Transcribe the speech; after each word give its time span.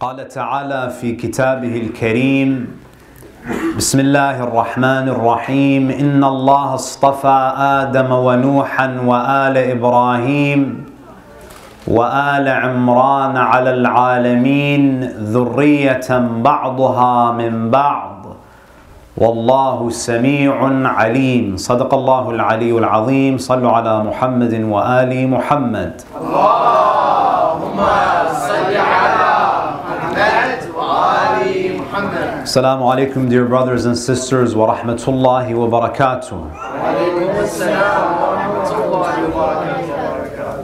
قال 0.00 0.28
تعالى 0.28 0.90
في 1.00 1.12
كتابه 1.12 1.76
الكريم 1.76 2.68
بسم 3.76 4.00
الله 4.00 4.42
الرحمن 4.42 5.08
الرحيم 5.08 5.90
إن 5.90 6.24
الله 6.24 6.74
اصطفى 6.74 7.52
آدم 7.56 8.12
ونوحا 8.12 9.00
وآل 9.06 9.56
إبراهيم 9.56 10.84
وآل 11.88 12.48
عمران 12.48 13.36
على 13.36 13.70
العالمين 13.70 15.00
ذرية 15.32 16.08
بعضها 16.44 17.32
من 17.32 17.70
بعض 17.70 18.26
والله 19.16 19.90
سميع 19.90 20.56
عليم. 20.88 21.56
صدق 21.56 21.94
الله 21.94 22.30
العلي 22.30 22.78
العظيم 22.78 23.38
صلوا 23.38 23.72
على 23.72 24.04
محمد 24.04 24.54
وآل 24.54 25.30
محمد. 25.30 26.02
Assalamu 32.46 32.86
alaikum, 32.94 33.28
dear 33.28 33.44
brothers 33.44 33.86
and 33.86 33.98
sisters, 33.98 34.54
wa 34.54 34.72
rahmatullahi 34.72 35.52
wa 35.52 35.66
barakatuh. 35.66 36.52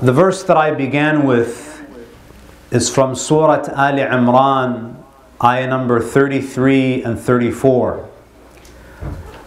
The 0.00 0.12
verse 0.12 0.44
that 0.44 0.56
I 0.56 0.70
began 0.70 1.26
with 1.26 1.82
is 2.70 2.88
from 2.88 3.16
Surah 3.16 3.64
Ali 3.74 4.02
Imran, 4.02 4.94
ayah 5.42 5.66
number 5.66 6.00
33 6.00 7.02
and 7.02 7.18
34, 7.18 8.08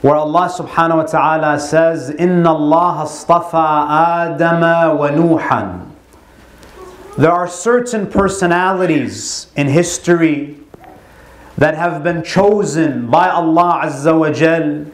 where 0.01 0.15
Allah 0.15 0.51
subhanahu 0.53 0.97
wa 0.97 1.03
ta'ala 1.03 1.57
says, 1.57 2.09
Inna 2.09 2.53
Allah 2.53 3.03
astafa 3.05 4.35
Adama 4.37 4.93
wa 4.97 5.07
Nuhan. 5.07 5.89
There 7.17 7.31
are 7.31 7.47
certain 7.47 8.07
personalities 8.07 9.47
in 9.55 9.67
history 9.67 10.59
that 11.57 11.75
have 11.75 12.03
been 12.03 12.23
chosen 12.23 13.07
by 13.09 13.29
Allah 13.29 13.81
Azza 13.85 14.17
wa 14.17 14.31
Jal 14.31 14.85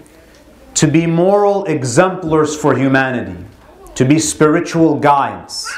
to 0.75 0.87
be 0.87 1.05
moral 1.05 1.65
exemplars 1.65 2.55
for 2.55 2.77
humanity, 2.77 3.37
to 3.95 4.05
be 4.05 4.19
spiritual 4.19 4.99
guides. 4.99 5.71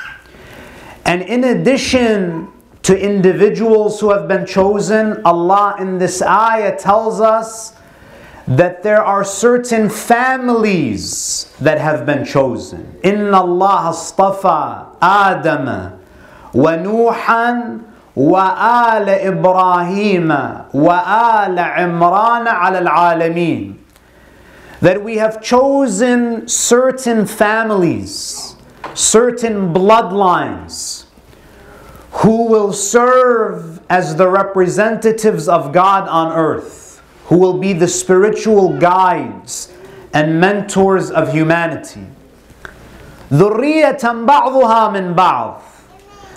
And 1.05 1.21
in 1.21 1.43
addition 1.43 2.49
to 2.83 2.99
individuals 2.99 3.99
who 3.99 4.11
have 4.11 4.27
been 4.27 4.45
chosen, 4.45 5.21
Allah 5.25 5.75
in 5.79 5.97
this 5.97 6.21
ayah 6.21 6.77
tells 6.77 7.21
us 7.21 7.73
that 8.45 8.83
there 8.83 9.01
are 9.01 9.23
certain 9.23 9.89
families 9.89 11.53
that 11.61 11.79
have 11.79 12.05
been 12.05 12.25
chosen. 12.25 12.99
Inna 13.01 13.37
Allah 13.37 13.89
astafa 13.89 14.87
Adama 15.01 15.97
wa 16.51 16.71
Nuhan 16.71 17.85
وآل 18.16 19.08
إبراهيم 19.08 20.30
وآل 20.74 21.58
عمران 21.58 22.48
على 22.48 22.78
العالمين 22.78 23.74
that 24.80 25.02
we 25.02 25.16
have 25.16 25.42
chosen 25.42 26.46
certain 26.46 27.26
families, 27.26 28.54
certain 28.94 29.72
bloodlines 29.72 31.04
who 32.22 32.46
will 32.46 32.72
serve 32.72 33.80
as 33.90 34.16
the 34.16 34.28
representatives 34.28 35.48
of 35.48 35.72
God 35.72 36.08
on 36.08 36.32
earth, 36.32 37.02
who 37.26 37.38
will 37.38 37.58
be 37.58 37.72
the 37.72 37.88
spiritual 37.88 38.78
guides 38.78 39.72
and 40.14 40.40
mentors 40.40 41.10
of 41.10 41.32
humanity. 41.32 42.06
ذرية 43.30 44.00
بعضها 44.26 44.88
من 44.92 45.14
بعض 45.14 45.60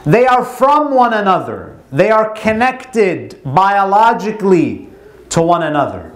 they 0.07 0.25
are 0.25 0.45
from 0.45 0.95
one 0.95 1.13
another. 1.13 1.77
They 1.91 2.11
are 2.11 2.31
connected 2.31 3.41
biologically 3.45 4.89
to 5.31 5.43
one 5.43 5.65
another. 5.65 6.13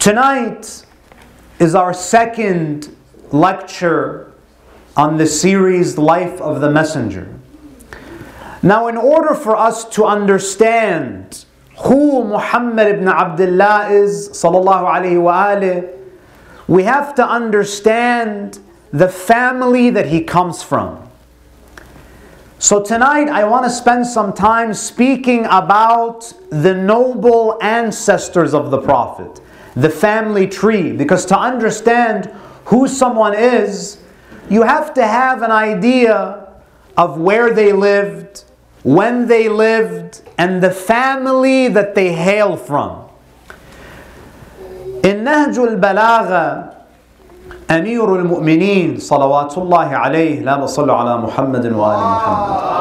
Tonight 0.00 0.84
is 1.60 1.74
our 1.74 1.94
second 1.94 2.94
lecture 3.30 4.32
on 4.96 5.16
the 5.16 5.26
series 5.26 5.96
Life 5.96 6.40
of 6.40 6.60
the 6.60 6.68
Messenger. 6.68 7.32
Now, 8.62 8.88
in 8.88 8.96
order 8.96 9.34
for 9.34 9.56
us 9.56 9.84
to 9.90 10.04
understand 10.04 11.44
who 11.78 12.24
Muhammad 12.24 12.88
ibn 12.88 13.06
Abdullah 13.06 13.90
is, 13.90 14.28
sallallahu 14.30 14.84
alaihi 14.90 15.22
wa 15.22 15.88
we 16.66 16.82
have 16.82 17.14
to 17.14 17.26
understand 17.26 18.58
the 18.92 19.08
family 19.08 19.90
that 19.90 20.06
he 20.06 20.22
comes 20.24 20.62
from. 20.64 21.07
So, 22.60 22.82
tonight 22.82 23.28
I 23.28 23.44
want 23.44 23.66
to 23.66 23.70
spend 23.70 24.04
some 24.04 24.32
time 24.32 24.74
speaking 24.74 25.44
about 25.44 26.32
the 26.50 26.74
noble 26.74 27.56
ancestors 27.62 28.52
of 28.52 28.72
the 28.72 28.80
Prophet, 28.80 29.40
the 29.76 29.88
family 29.88 30.48
tree, 30.48 30.90
because 30.90 31.24
to 31.26 31.38
understand 31.38 32.26
who 32.64 32.88
someone 32.88 33.32
is, 33.32 33.98
you 34.50 34.62
have 34.62 34.92
to 34.94 35.06
have 35.06 35.42
an 35.42 35.52
idea 35.52 36.48
of 36.96 37.20
where 37.20 37.54
they 37.54 37.72
lived, 37.72 38.42
when 38.82 39.28
they 39.28 39.48
lived, 39.48 40.22
and 40.36 40.60
the 40.60 40.72
family 40.72 41.68
that 41.68 41.94
they 41.94 42.12
hail 42.12 42.56
from. 42.56 43.08
In 45.04 45.22
Nahjul 45.22 45.78
Balagha, 45.80 46.67
أمير 47.70 48.16
المؤمنين 48.16 48.98
صلوات 48.98 49.58
الله 49.58 49.88
عليه 49.96 50.40
لا 50.40 50.56
بصلوا 50.56 50.94
على 50.94 51.16
محمد 51.18 51.66
وآل 51.72 51.98
محمد 51.98 52.78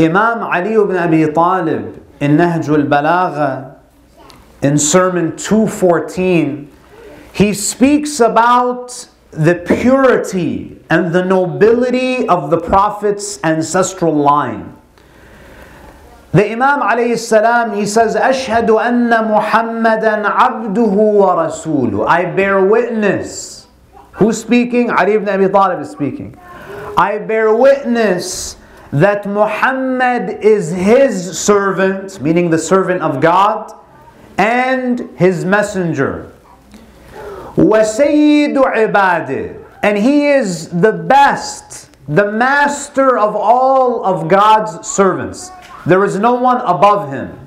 Imam 0.00 0.42
Ali 0.42 0.72
ibn 0.74 0.96
Abi 0.96 1.30
Talib 1.32 2.02
in 2.20 2.36
Nahjul 2.38 2.88
Balagha 2.88 3.74
in 4.62 4.78
Sermon 4.78 5.36
214 5.36 6.70
he 7.34 7.52
speaks 7.52 8.18
about 8.20 9.08
the 9.30 9.54
purity 9.56 10.78
and 10.88 11.12
the 11.12 11.24
nobility 11.24 12.26
of 12.28 12.50
the 12.50 12.58
Prophet's 12.58 13.38
ancestral 13.44 14.14
line. 14.14 14.74
The 16.33 16.51
Imam 16.51 16.81
alayhi 16.81 17.17
salam, 17.17 17.77
he 17.77 17.85
says, 17.85 18.15
أشهد 18.15 18.67
أن 18.67 19.09
محمدا 19.09 20.25
عبده 20.25 20.95
ورسوله. 20.95 22.05
I 22.07 22.25
bear 22.25 22.61
witness. 22.61 23.67
Who's 24.13 24.41
speaking? 24.41 24.91
Ali 24.91 25.13
ibn 25.13 25.29
Abi 25.29 25.47
Talib 25.47 25.79
is 25.79 25.89
speaking. 25.89 26.37
I 26.97 27.19
bear 27.19 27.55
witness 27.55 28.57
that 28.91 29.25
Muhammad 29.25 30.43
is 30.43 30.71
his 30.71 31.37
servant, 31.37 32.21
meaning 32.21 32.49
the 32.49 32.57
servant 32.57 33.01
of 33.01 33.21
God, 33.21 33.73
and 34.37 35.09
his 35.17 35.45
messenger. 35.45 36.31
وَسَيِّدُ 37.55 38.55
عِبَادِهِ 38.55 39.63
And 39.83 39.97
he 39.97 40.27
is 40.27 40.69
the 40.69 40.91
best, 40.91 41.89
the 42.07 42.31
master 42.31 43.17
of 43.17 43.35
all 43.35 44.03
of 44.05 44.27
God's 44.27 44.85
servants. 44.87 45.51
There 45.85 46.03
is 46.03 46.17
no 46.17 46.33
one 46.35 46.61
above 46.61 47.11
him. 47.11 47.45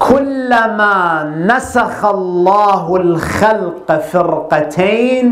كلما 0.00 1.24
نسخ 1.46 2.04
الله 2.04 2.96
الخلق 2.96 3.88
فرقتين 4.00 5.26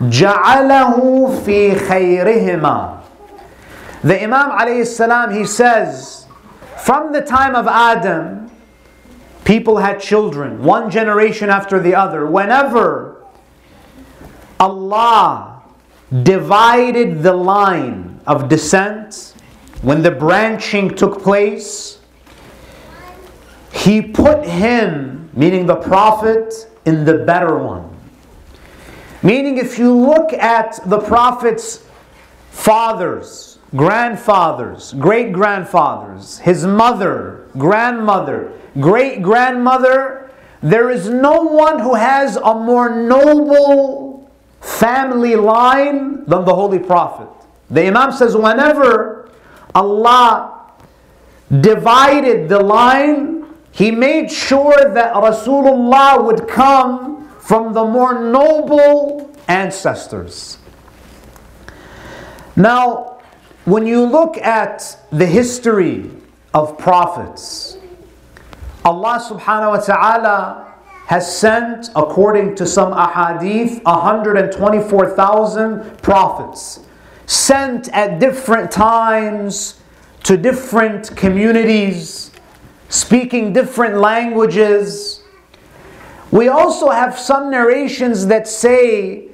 جعله 0.00 1.26
في 1.44 1.74
خيرهما 1.74 2.92
The 4.04 4.22
Imam 4.22 4.50
alayhi 4.52 4.86
salam 4.86 5.34
he 5.34 5.44
says 5.44 6.26
from 6.76 7.12
the 7.12 7.20
time 7.22 7.56
of 7.56 7.66
Adam 7.66 8.48
people 9.44 9.78
had 9.78 9.98
children 9.98 10.62
one 10.62 10.88
generation 10.88 11.50
after 11.50 11.80
the 11.80 11.94
other 11.96 12.24
whenever 12.24 13.16
Allah 14.60 15.62
divided 16.22 17.22
the 17.24 17.32
line 17.32 18.20
of 18.28 18.48
descent 18.48 19.34
when 19.81 20.01
the 20.03 20.11
branching 20.11 20.95
took 20.95 21.21
place, 21.21 21.99
he 23.71 24.01
put 24.01 24.45
him, 24.45 25.29
meaning 25.33 25.65
the 25.65 25.75
Prophet, 25.75 26.53
in 26.85 27.05
the 27.05 27.19
better 27.19 27.57
one. 27.57 27.89
Meaning, 29.23 29.57
if 29.57 29.77
you 29.77 29.95
look 29.95 30.33
at 30.33 30.79
the 30.85 30.99
Prophet's 30.99 31.85
fathers, 32.49 33.59
grandfathers, 33.75 34.93
great 34.93 35.31
grandfathers, 35.31 36.39
his 36.39 36.65
mother, 36.65 37.47
grandmother, 37.57 38.51
great 38.79 39.21
grandmother, 39.21 40.31
there 40.61 40.89
is 40.89 41.09
no 41.09 41.41
one 41.41 41.79
who 41.79 41.95
has 41.95 42.35
a 42.35 42.53
more 42.53 42.89
noble 42.89 44.31
family 44.59 45.35
line 45.35 46.23
than 46.25 46.45
the 46.45 46.53
Holy 46.53 46.79
Prophet. 46.79 47.29
The 47.69 47.87
Imam 47.87 48.11
says, 48.11 48.35
whenever 48.35 49.10
Allah 49.73 50.71
divided 51.59 52.49
the 52.49 52.59
line, 52.59 53.45
He 53.71 53.91
made 53.91 54.31
sure 54.31 54.93
that 54.93 55.13
Rasulullah 55.13 56.23
would 56.23 56.47
come 56.47 57.29
from 57.39 57.73
the 57.73 57.83
more 57.83 58.21
noble 58.21 59.31
ancestors. 59.47 60.57
Now, 62.55 63.19
when 63.65 63.85
you 63.85 64.05
look 64.05 64.37
at 64.37 64.97
the 65.11 65.25
history 65.25 66.09
of 66.53 66.77
prophets, 66.77 67.77
Allah 68.83 69.23
subhanahu 69.23 69.69
wa 69.69 69.79
ta'ala 69.79 70.73
has 71.05 71.37
sent, 71.37 71.89
according 71.95 72.55
to 72.55 72.65
some 72.65 72.93
ahadith, 72.93 73.83
124,000 73.83 76.01
prophets, 76.01 76.79
sent 77.31 77.87
at 77.93 78.19
different 78.19 78.69
times 78.69 79.79
to 80.21 80.35
different 80.35 81.15
communities, 81.15 82.29
speaking 82.89 83.53
different 83.53 83.95
languages. 83.95 85.23
We 86.29 86.49
also 86.49 86.89
have 86.89 87.17
some 87.17 87.49
narrations 87.49 88.25
that 88.27 88.49
say 88.49 89.29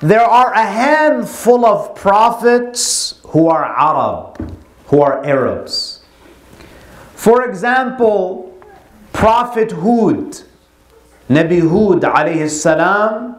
there 0.00 0.24
are 0.24 0.54
a 0.54 0.64
handful 0.64 1.66
of 1.66 1.94
prophets 1.94 3.20
who 3.24 3.48
are 3.50 3.66
Arab, 3.66 4.58
who 4.86 5.02
are 5.02 5.22
Arabs. 5.22 6.02
For 7.14 7.46
example, 7.46 8.58
Prophet 9.12 9.70
Hud, 9.70 10.40
Nabi 11.28 11.60
Hud 11.60 12.00
alayhi 12.04 12.48
salam, 12.48 13.36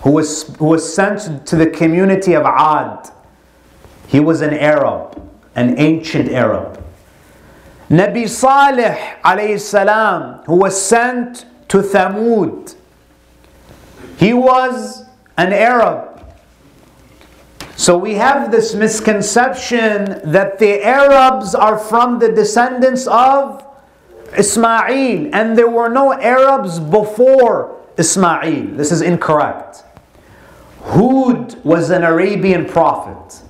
who 0.00 0.10
was, 0.10 0.52
who 0.56 0.64
was 0.64 0.92
sent 0.92 1.46
to 1.46 1.54
the 1.54 1.68
community 1.68 2.34
of 2.34 2.44
Ad. 2.44 3.12
He 4.10 4.18
was 4.18 4.40
an 4.40 4.52
Arab, 4.52 5.22
an 5.54 5.78
ancient 5.78 6.32
Arab. 6.32 6.82
Nabi 7.88 8.28
Salih 8.28 8.98
alayhi 9.24 9.60
salam, 9.60 10.42
who 10.46 10.56
was 10.56 10.80
sent 10.80 11.46
to 11.68 11.78
Thamud. 11.78 12.74
He 14.18 14.34
was 14.34 15.04
an 15.36 15.52
Arab. 15.52 16.24
So 17.76 17.96
we 17.96 18.14
have 18.14 18.50
this 18.50 18.74
misconception 18.74 20.20
that 20.32 20.58
the 20.58 20.84
Arabs 20.84 21.54
are 21.54 21.78
from 21.78 22.18
the 22.18 22.32
descendants 22.32 23.06
of 23.06 23.64
Ismail, 24.36 25.30
and 25.32 25.56
there 25.56 25.70
were 25.70 25.88
no 25.88 26.12
Arabs 26.14 26.80
before 26.80 27.80
Ismail. 27.96 28.74
This 28.76 28.90
is 28.90 29.02
incorrect. 29.02 29.84
Hud 30.82 31.64
was 31.64 31.90
an 31.90 32.02
Arabian 32.02 32.66
prophet. 32.66 33.42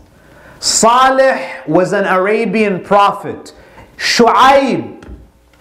Salih 0.61 1.41
was 1.67 1.95
an 1.95 2.05
Arabian 2.05 2.85
prophet. 2.85 3.55
Shu'aib, 3.97 5.09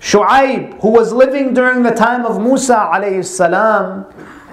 Shu'aib, 0.02 0.82
who 0.82 0.90
was 0.90 1.14
living 1.14 1.54
during 1.54 1.84
the 1.84 1.92
time 1.92 2.26
of 2.26 2.42
Musa 2.42 2.90
alayhi 2.94 3.26
salam, 3.26 4.06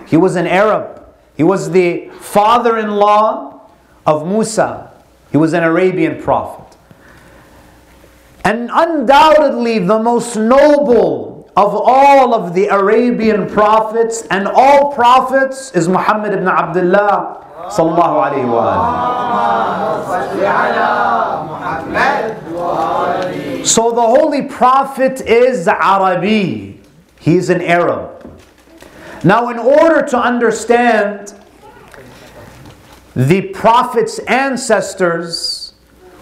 he 0.07 0.17
was 0.17 0.37
an 0.37 0.47
Arab. 0.47 1.05
He 1.37 1.43
was 1.43 1.73
the 1.73 2.11
father-in-law 2.21 3.61
of 4.07 4.27
Musa. 4.27 4.93
He 5.33 5.37
was 5.37 5.53
an 5.53 5.65
Arabian 5.65 6.23
prophet. 6.23 6.79
And 8.45 8.71
undoubtedly 8.73 9.81
the 9.81 9.99
most 9.99 10.37
noble 10.37 11.51
of 11.57 11.75
all 11.75 12.35
of 12.35 12.55
the 12.55 12.67
Arabian 12.69 13.49
prophets 13.49 14.23
and 14.31 14.47
all 14.47 14.93
prophets 14.93 15.73
is 15.73 15.89
Muhammad 15.89 16.35
ibn 16.35 16.47
Abdullah 16.47 17.46
sallallahu 17.71 18.23
alayhi 18.27 18.49
wa 18.49 19.27
So 23.65 23.91
the 23.91 24.01
holy 24.03 24.43
prophet 24.43 25.21
is 25.21 25.67
Arabi. 25.69 26.81
He 27.19 27.37
is 27.37 27.51
an 27.51 27.61
Arab. 27.61 28.13
Now 29.25 29.49
in 29.51 29.59
order 29.59 30.07
to 30.07 30.19
understand 30.19 31.35
the 33.17 33.43
prophet's 33.49 34.19
ancestors, 34.21 35.75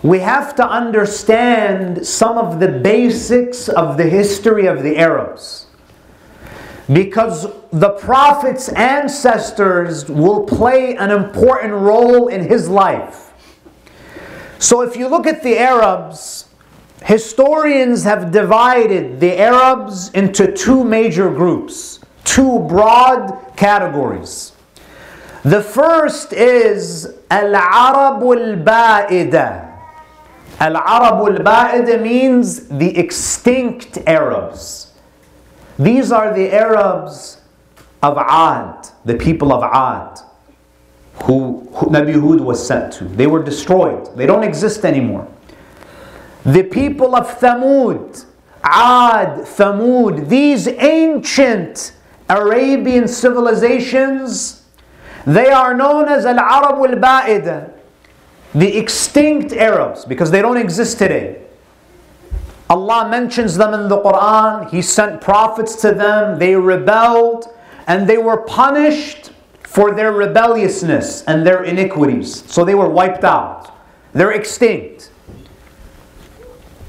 we 0.02 0.20
have 0.20 0.54
to 0.56 0.66
understand 0.66 2.06
some 2.06 2.38
of 2.38 2.60
the 2.60 2.68
basics 2.68 3.68
of 3.68 3.96
the 3.96 4.04
history 4.04 4.66
of 4.66 4.82
the 4.82 4.96
Arabs. 4.96 5.66
Because 6.92 7.46
the 7.72 7.90
Prophet's 7.90 8.68
ancestors 8.68 10.08
will 10.08 10.44
play 10.44 10.96
an 10.96 11.10
important 11.10 11.72
role 11.72 12.28
in 12.28 12.46
his 12.46 12.68
life. 12.68 13.32
So 14.58 14.82
if 14.82 14.96
you 14.96 15.08
look 15.08 15.26
at 15.26 15.42
the 15.42 15.58
Arabs, 15.58 16.48
historians 17.02 18.04
have 18.04 18.30
divided 18.32 19.20
the 19.20 19.38
Arabs 19.38 20.10
into 20.10 20.52
two 20.52 20.84
major 20.84 21.30
groups, 21.30 22.00
two 22.24 22.60
broad 22.60 23.56
categories. 23.56 24.52
The 25.42 25.62
first 25.62 26.32
is 26.32 27.14
Al-Arab 27.30 28.22
al-Ba'ida. 28.22 29.72
Al-Arab 30.60 31.38
al-Ba'ida 31.38 32.00
means 32.00 32.68
the 32.68 32.96
extinct 32.96 33.98
Arabs. 34.06 34.83
These 35.78 36.12
are 36.12 36.34
the 36.34 36.52
Arabs 36.52 37.40
of 38.02 38.16
Ad, 38.18 38.88
the 39.04 39.14
people 39.14 39.52
of 39.52 39.62
Ad, 39.62 40.20
who, 41.24 41.68
who 41.72 41.86
Nabi 41.86 42.14
Hud 42.14 42.40
was 42.40 42.64
sent 42.64 42.92
to. 42.94 43.04
They 43.04 43.26
were 43.26 43.42
destroyed. 43.42 44.16
They 44.16 44.26
don't 44.26 44.44
exist 44.44 44.84
anymore. 44.84 45.28
The 46.44 46.62
people 46.62 47.16
of 47.16 47.26
Thamud, 47.38 48.24
Ad, 48.62 49.40
Thamud, 49.46 50.28
these 50.28 50.68
ancient 50.68 51.94
Arabian 52.28 53.08
civilizations, 53.08 54.66
they 55.26 55.50
are 55.50 55.74
known 55.74 56.08
as 56.08 56.26
Al-Arab 56.26 56.90
al-Ba'ida 56.90 57.74
the 58.54 58.76
extinct 58.76 59.52
Arabs, 59.52 60.04
because 60.04 60.30
they 60.30 60.40
don't 60.40 60.56
exist 60.56 60.98
today. 60.98 61.43
Allah 62.74 63.08
mentions 63.08 63.56
them 63.56 63.72
in 63.72 63.88
the 63.88 63.98
Quran, 63.98 64.68
He 64.68 64.82
sent 64.82 65.20
prophets 65.20 65.76
to 65.82 65.92
them, 65.92 66.40
they 66.40 66.56
rebelled, 66.56 67.46
and 67.86 68.08
they 68.08 68.18
were 68.18 68.38
punished 68.38 69.30
for 69.62 69.94
their 69.94 70.10
rebelliousness 70.10 71.22
and 71.22 71.46
their 71.46 71.62
iniquities. 71.62 72.44
So 72.52 72.64
they 72.64 72.74
were 72.74 72.88
wiped 72.88 73.22
out. 73.22 73.72
They're 74.12 74.32
extinct. 74.32 75.12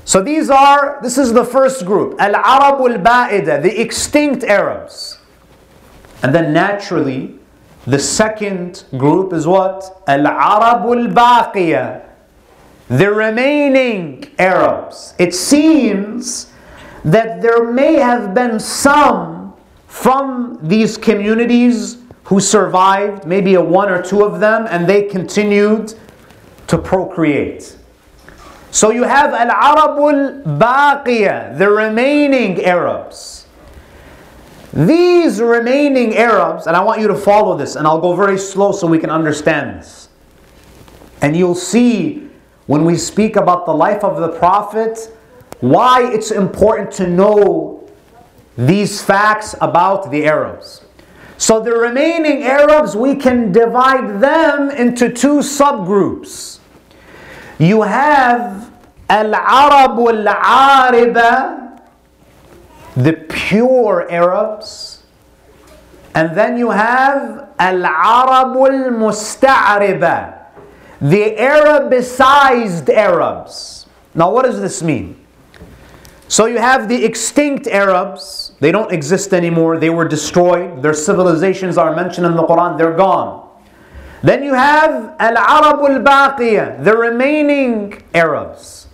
So 0.05 0.23
these 0.23 0.49
are, 0.49 0.97
this 1.03 1.19
is 1.19 1.33
the 1.33 1.45
first 1.45 1.85
group, 1.85 2.19
Al-Arab 2.19 2.79
al-Ba'ida, 2.91 3.61
the 3.61 3.79
extinct 3.79 4.43
Arabs. 4.43 5.19
And 6.23 6.33
then 6.33 6.51
naturally, 6.51 7.37
the 7.85 7.99
second 7.99 8.85
group 8.97 9.33
is 9.33 9.45
what? 9.45 10.01
Al-Arabul 10.07 11.13
Baqiya. 11.13 12.01
The 12.89 13.11
remaining 13.11 14.29
Arabs. 14.37 15.15
It 15.17 15.33
seems 15.33 16.51
that 17.03 17.41
there 17.41 17.71
may 17.71 17.95
have 17.95 18.33
been 18.33 18.59
some 18.59 19.53
from 19.87 20.59
these 20.61 20.97
communities 20.97 21.97
who 22.25 22.39
survived, 22.39 23.25
maybe 23.25 23.55
a 23.55 23.61
one 23.61 23.89
or 23.89 24.01
two 24.01 24.23
of 24.23 24.39
them, 24.39 24.67
and 24.69 24.87
they 24.87 25.03
continued 25.03 25.93
to 26.67 26.77
procreate. 26.77 27.77
So 28.71 28.89
you 28.89 29.03
have 29.03 29.33
Al-Arabul 29.33 30.43
Baqiya, 30.43 31.57
the 31.57 31.69
remaining 31.69 32.63
Arabs. 32.63 33.47
These 34.73 35.39
remaining 35.39 36.17
Arabs, 36.17 36.67
and 36.67 36.75
I 36.75 36.83
want 36.83 36.99
you 36.99 37.07
to 37.07 37.15
follow 37.15 37.55
this, 37.57 37.75
and 37.75 37.87
I'll 37.87 38.01
go 38.01 38.15
very 38.15 38.37
slow 38.37 38.73
so 38.73 38.85
we 38.85 38.99
can 38.99 39.09
understand 39.09 39.79
this. 39.79 40.09
And 41.21 41.37
you'll 41.37 41.55
see 41.55 42.29
when 42.67 42.85
we 42.85 42.97
speak 42.97 43.35
about 43.35 43.65
the 43.65 43.73
life 43.73 44.03
of 44.03 44.17
the 44.17 44.29
Prophet, 44.29 45.11
why 45.59 46.11
it's 46.11 46.31
important 46.31 46.91
to 46.93 47.07
know 47.07 47.87
these 48.57 49.01
facts 49.01 49.55
about 49.61 50.09
the 50.11 50.25
Arabs. 50.25 50.81
So 51.37 51.59
the 51.59 51.71
remaining 51.73 52.43
Arabs, 52.43 52.95
we 52.95 53.15
can 53.15 53.51
divide 53.51 54.21
them 54.21 54.69
into 54.71 55.09
two 55.09 55.39
subgroups. 55.39 56.59
You 57.59 57.81
have 57.83 58.71
Al-Arab 59.09 59.99
al-Ariba, 59.99 61.81
the 62.95 63.13
pure 63.13 64.09
Arabs, 64.09 65.03
and 66.15 66.35
then 66.35 66.57
you 66.57 66.69
have 66.69 67.49
Al-Arabul 67.59 68.89
Musta'riba, 68.97 70.34
the 71.01 71.35
Arabicized 71.37 72.89
Arabs. 72.89 73.87
Now 74.13 74.31
what 74.31 74.45
does 74.45 74.61
this 74.61 74.81
mean? 74.81 75.19
So 76.27 76.47
you 76.47 76.57
have 76.57 76.89
the 76.89 77.05
extinct 77.05 77.67
Arabs, 77.67 78.53
they 78.59 78.71
don't 78.71 78.91
exist 78.91 79.33
anymore, 79.33 79.77
they 79.77 79.91
were 79.91 80.07
destroyed, 80.07 80.81
their 80.81 80.93
civilizations 80.93 81.77
are 81.77 81.95
mentioned 81.95 82.25
in 82.25 82.35
the 82.35 82.43
Quran, 82.43 82.77
they're 82.77 82.95
gone. 82.95 83.47
Then 84.23 84.43
you 84.43 84.55
have 84.55 85.15
Al-Arabul 85.19 86.03
Baqiya, 86.03 86.83
the 86.83 86.97
remaining 86.97 88.01
Arabs. 88.13 88.87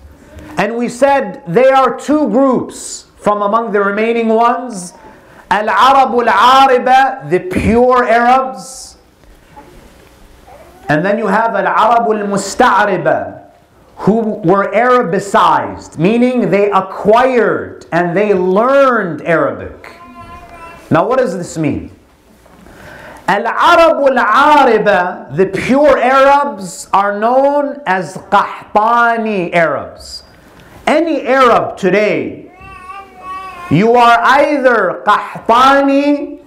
And 0.57 0.75
we 0.75 0.89
said 0.89 1.43
they 1.47 1.69
are 1.69 1.97
two 1.97 2.27
groups 2.29 3.05
from 3.17 3.41
among 3.41 3.71
the 3.71 3.79
remaining 3.79 4.27
ones 4.27 4.93
Al-Arab 5.51 6.27
al-Ariba, 6.27 7.29
the 7.29 7.39
pure 7.39 8.07
Arabs, 8.07 8.90
And 10.91 11.05
then 11.05 11.17
you 11.17 11.27
have 11.27 11.55
Al-Arab 11.55 12.11
al-Musta'riba, 12.11 13.45
who 13.95 14.41
were 14.43 14.69
Arabicized, 14.73 15.97
meaning 15.97 16.49
they 16.49 16.69
acquired 16.69 17.85
and 17.93 18.13
they 18.15 18.33
learned 18.33 19.21
Arabic. 19.21 19.93
Now 20.89 21.07
what 21.07 21.19
does 21.19 21.37
this 21.37 21.57
mean? 21.57 21.91
Al-Arab 23.29 24.17
al-Ariba, 24.17 25.33
the 25.37 25.45
pure 25.45 25.97
Arabs, 25.97 26.89
are 26.91 27.17
known 27.17 27.79
as 27.85 28.17
Qahtani 28.29 29.53
Arabs. 29.53 30.23
Any 30.87 31.21
Arab 31.21 31.77
today, 31.77 32.51
you 33.69 33.93
are 33.93 34.19
either 34.21 35.03
Qahtani, 35.05 36.43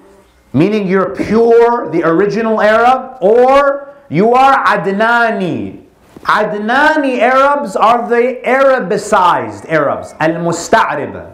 meaning 0.52 0.86
you're 0.86 1.16
pure, 1.16 1.90
the 1.90 2.02
original 2.02 2.60
Arab, 2.60 3.16
or 3.22 3.93
you 4.08 4.34
are 4.34 4.64
Adnani. 4.64 5.84
Adnani 6.22 7.18
Arabs 7.18 7.76
are 7.76 8.08
the 8.08 8.40
Arabicized 8.44 9.68
Arabs, 9.68 10.14
Al-Musta'riba. 10.20 11.32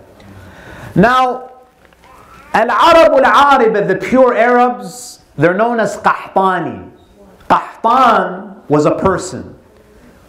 Now, 0.96 1.50
Al-Arab 2.52 3.24
al-Ariba, 3.24 3.86
the 3.86 3.94
pure 3.94 4.34
Arabs, 4.34 5.20
they're 5.36 5.54
known 5.54 5.78
as 5.78 5.96
Qahtani. 5.98 6.90
Qahtan 7.48 8.68
was 8.68 8.86
a 8.86 8.96
person 8.96 9.56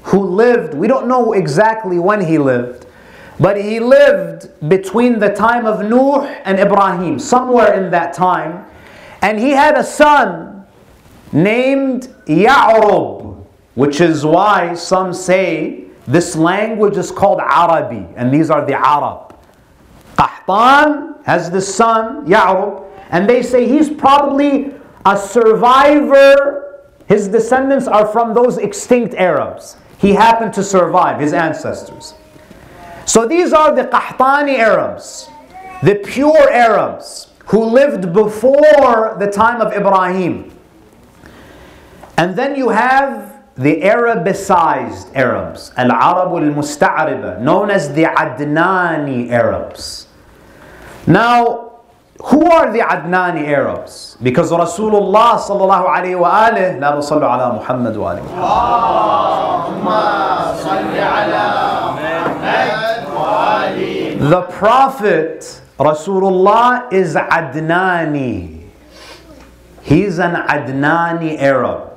who 0.04 0.20
lived, 0.20 0.74
we 0.74 0.88
don't 0.88 1.08
know 1.08 1.34
exactly 1.34 2.00
when 2.00 2.22
he 2.22 2.38
lived, 2.38 2.86
but 3.40 3.58
he 3.58 3.80
lived 3.80 4.50
between 4.70 5.20
the 5.20 5.30
time 5.30 5.66
of 5.66 5.84
Nuh 5.88 6.26
and 6.46 6.60
Ibrahim, 6.60 7.18
somewhere 7.18 7.74
in 7.74 7.90
that 7.92 8.14
time. 8.14 8.66
And 9.22 9.40
he 9.40 9.52
had 9.52 9.78
a 9.78 9.84
son 9.84 10.66
named 11.32 12.14
Ya'rub, 12.32 13.46
which 13.76 14.02
is 14.02 14.26
why 14.26 14.74
some 14.74 15.14
say 15.14 15.86
this 16.08 16.36
language 16.36 16.98
is 16.98 17.12
called 17.12 17.40
Arabi, 17.40 18.08
and 18.16 18.34
these 18.34 18.50
are 18.50 18.66
the 18.66 18.74
Arab. 18.74 19.36
Qahtan 20.18 21.24
has 21.24 21.50
this 21.52 21.74
son, 21.74 22.26
Ya'rub, 22.26 22.86
and 23.12 23.30
they 23.30 23.42
say 23.44 23.68
he's 23.68 23.90
probably 23.90 24.74
a 25.06 25.18
survivor, 25.18 26.84
his 27.08 27.28
descendants 27.28 27.88
are 27.88 28.08
from 28.08 28.34
those 28.34 28.58
extinct 28.58 29.14
Arabs. 29.16 29.78
He 29.98 30.14
happened 30.14 30.54
to 30.54 30.64
survive, 30.64 31.20
his 31.20 31.34
ancestors. 31.34 32.14
So 33.06 33.28
these 33.28 33.54
are 33.54 33.76
the 33.76 33.84
Qahtani 33.84 34.58
Arabs, 34.58 35.30
the 35.84 35.96
pure 35.96 36.50
Arabs 36.52 37.28
who 37.46 37.66
lived 37.66 38.14
before 38.14 39.18
the 39.20 39.30
time 39.30 39.60
of 39.60 39.74
Ibrahim. 39.74 40.58
And 42.18 42.36
then 42.36 42.56
you 42.56 42.70
have 42.70 43.44
the 43.56 43.82
Arabicized 43.82 45.16
Arabs, 45.16 45.72
Al 45.78 45.92
Arab 45.92 46.32
al 46.34 46.52
Musta'ariba, 46.54 47.42
known 47.42 47.70
as 47.70 47.94
the 47.94 48.04
Adnani 48.04 49.30
Arabs. 49.30 50.08
Now, 51.08 51.72
who 52.24 52.46
are 52.46 52.72
the 52.72 52.80
Adnani 52.80 53.48
Arabs? 53.48 54.18
Because 54.22 54.52
Rasulullah 54.52 55.40
sallallahu 55.42 55.88
alayhi 55.90 56.20
wa 56.20 56.48
alayhi, 56.50 56.80
la 56.80 56.94
nusallu 56.96 57.24
ala 57.26 57.54
Muhammad 57.54 57.98
wa 57.98 58.14
alayhi 58.14 58.24
Muhammad. 58.24 58.52
The 64.22 64.42
Prophet 64.44 65.62
Rasulullah 65.80 66.94
is 66.94 67.16
Adnani. 67.16 68.70
He's 69.82 70.20
an 70.20 70.36
Adnani 70.36 71.40
Arab. 71.40 71.91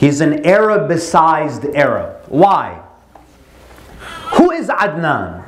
He's 0.00 0.22
an 0.22 0.44
Arabicized 0.44 1.76
Arab. 1.76 2.24
Why? 2.28 2.80
Who 4.32 4.50
is 4.50 4.68
Adnan? 4.68 5.44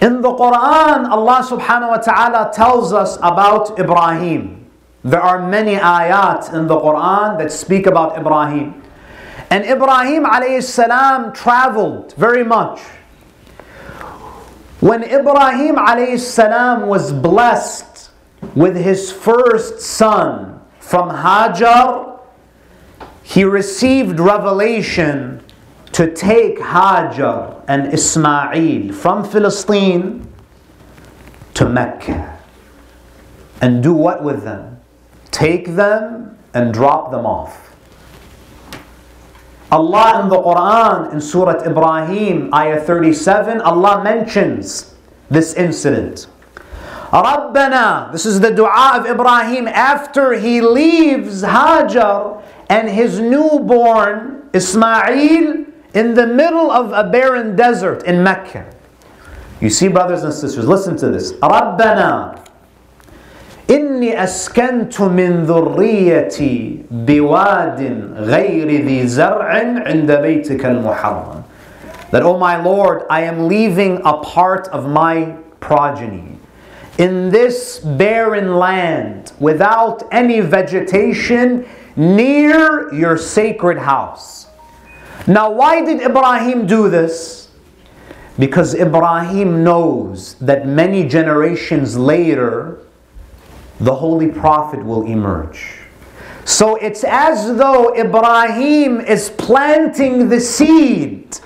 In 0.00 0.22
the 0.22 0.32
Quran, 0.32 1.12
Allah 1.12 1.44
subhanahu 1.44 1.92
wa 1.92 1.98
ta'ala 2.00 2.50
tells 2.56 2.94
us 2.94 3.18
about 3.18 3.78
Ibrahim. 3.78 4.64
There 5.04 5.20
are 5.20 5.46
many 5.46 5.74
ayat 5.76 6.54
in 6.54 6.66
the 6.66 6.74
Quran 6.80 7.36
that 7.36 7.52
speak 7.52 7.84
about 7.84 8.16
Ibrahim. 8.16 8.80
And 9.50 9.66
Ibrahim 9.66 10.24
alayhi 10.24 10.62
salam 10.62 11.34
traveled 11.34 12.14
very 12.14 12.42
much. 12.42 12.80
When 14.80 15.04
Ibrahim 15.04 15.76
alayhi 15.76 16.18
salam 16.18 16.88
was 16.88 17.12
blessed 17.12 18.08
with 18.56 18.74
his 18.74 19.12
first 19.12 19.80
son 19.80 20.62
from 20.80 21.10
Hajar, 21.10 22.11
he 23.22 23.44
received 23.44 24.18
revelation 24.18 25.42
to 25.92 26.12
take 26.12 26.58
Hajar 26.58 27.62
and 27.68 27.92
Ismail 27.92 28.92
from 28.92 29.24
Philistine 29.24 30.26
to 31.54 31.68
Mecca 31.68 32.38
and 33.60 33.82
do 33.82 33.92
what 33.92 34.22
with 34.22 34.42
them? 34.42 34.80
Take 35.30 35.76
them 35.76 36.36
and 36.54 36.74
drop 36.74 37.10
them 37.10 37.26
off. 37.26 37.74
Allah 39.70 40.22
in 40.22 40.28
the 40.28 40.36
Quran, 40.36 41.12
in 41.14 41.20
Surah 41.20 41.64
Ibrahim, 41.64 42.52
ayah 42.52 42.80
37, 42.80 43.60
Allah 43.62 44.04
mentions 44.04 44.94
this 45.30 45.54
incident. 45.54 46.26
Rabbana, 47.11 48.11
this 48.11 48.25
is 48.25 48.39
the 48.39 48.51
dua 48.51 48.99
of 48.99 49.05
Ibrahim 49.05 49.67
after 49.67 50.33
he 50.33 50.59
leaves 50.59 51.41
Hajar 51.41 52.43
and 52.69 52.89
his 52.89 53.19
newborn 53.19 54.49
Ismail 54.53 55.65
in 55.93 56.13
the 56.13 56.27
middle 56.27 56.69
of 56.69 56.91
a 56.91 57.09
barren 57.09 57.55
desert 57.55 58.03
in 58.03 58.23
Mecca. 58.23 58.65
You 59.61 59.69
see, 59.69 59.87
brothers 59.87 60.23
and 60.23 60.33
sisters, 60.33 60.67
listen 60.67 60.97
to 60.97 61.09
this. 61.09 61.31
ربنا 61.41 62.35
إني 63.69 64.23
أسكنت 64.23 65.01
من 65.01 65.45
ذريتي 65.45 66.85
بواد 66.91 68.11
غير 68.15 68.67
ذي 68.67 69.07
زرع 69.07 69.51
عند 69.87 70.11
بيتك 70.11 70.65
المحرم. 70.65 71.43
That, 72.11 72.23
oh 72.23 72.37
my 72.37 72.61
Lord, 72.61 73.03
I 73.09 73.21
am 73.21 73.47
leaving 73.47 74.01
a 74.05 74.17
part 74.17 74.67
of 74.69 74.87
my 74.87 75.35
progeny 75.59 76.37
in 76.98 77.30
this 77.30 77.78
barren 77.78 78.54
land 78.54 79.32
without 79.40 80.02
any 80.12 80.40
vegetation 80.40 81.66
near 81.96 82.92
your 82.92 83.16
sacred 83.16 83.78
house. 83.78 84.46
Now, 85.26 85.50
why 85.50 85.84
did 85.84 86.02
Ibrahim 86.02 86.66
do 86.66 86.88
this? 86.88 87.48
Because 88.38 88.74
Ibrahim 88.74 89.62
knows 89.62 90.34
that 90.36 90.66
many 90.66 91.06
generations 91.06 91.96
later, 91.96 92.78
the 93.78 93.94
Holy 93.94 94.28
Prophet 94.28 94.84
will 94.84 95.06
emerge. 95.06 95.78
So 96.44 96.76
it's 96.76 97.04
as 97.04 97.56
though 97.56 97.94
Ibrahim 97.96 99.00
is 99.00 99.30
planting 99.30 100.28
the 100.28 100.40
seed 100.40 101.38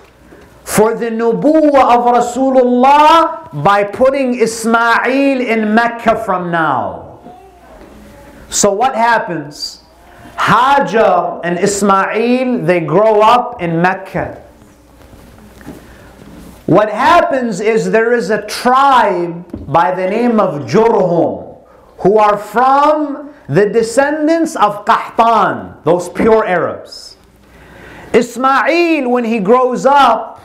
for 0.67 0.97
the 0.97 1.07
nubuwah 1.07 1.95
of 1.95 2.11
Rasulullah 2.11 3.63
by 3.63 3.85
putting 3.85 4.35
Ismail 4.35 5.41
in 5.41 5.73
Mecca 5.73 6.23
from 6.25 6.51
now. 6.51 7.21
So 8.51 8.73
what 8.73 8.97
happens? 8.97 9.85
Hajar 10.35 11.41
and 11.45 11.57
Ismail, 11.61 12.67
they 12.67 12.81
grow 12.81 13.23
up 13.23 13.63
in 13.63 13.81
Mecca. 13.81 14.43
What 16.67 16.91
happens 16.91 17.61
is 17.61 17.93
there 17.93 18.13
is 18.13 18.31
a 18.31 18.45
tribe 18.47 19.71
by 19.73 19.95
the 19.95 20.11
name 20.11 20.41
of 20.41 20.69
Jurhum 20.69 21.63
who 21.99 22.19
are 22.19 22.37
from 22.37 23.33
the 23.49 23.69
descendants 23.69 24.57
of 24.57 24.85
Qahtan, 24.85 25.85
those 25.85 26.09
pure 26.09 26.45
Arabs. 26.45 27.17
Ismail, 28.13 29.09
when 29.09 29.25
he 29.25 29.39
grows 29.39 29.87
up, 29.87 30.36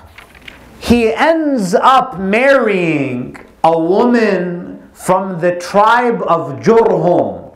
he 0.81 1.13
ends 1.13 1.75
up 1.75 2.19
marrying 2.19 3.37
a 3.63 3.79
woman 3.79 4.89
from 4.93 5.39
the 5.39 5.55
tribe 5.57 6.23
of 6.23 6.59
Jurhum, 6.59 7.53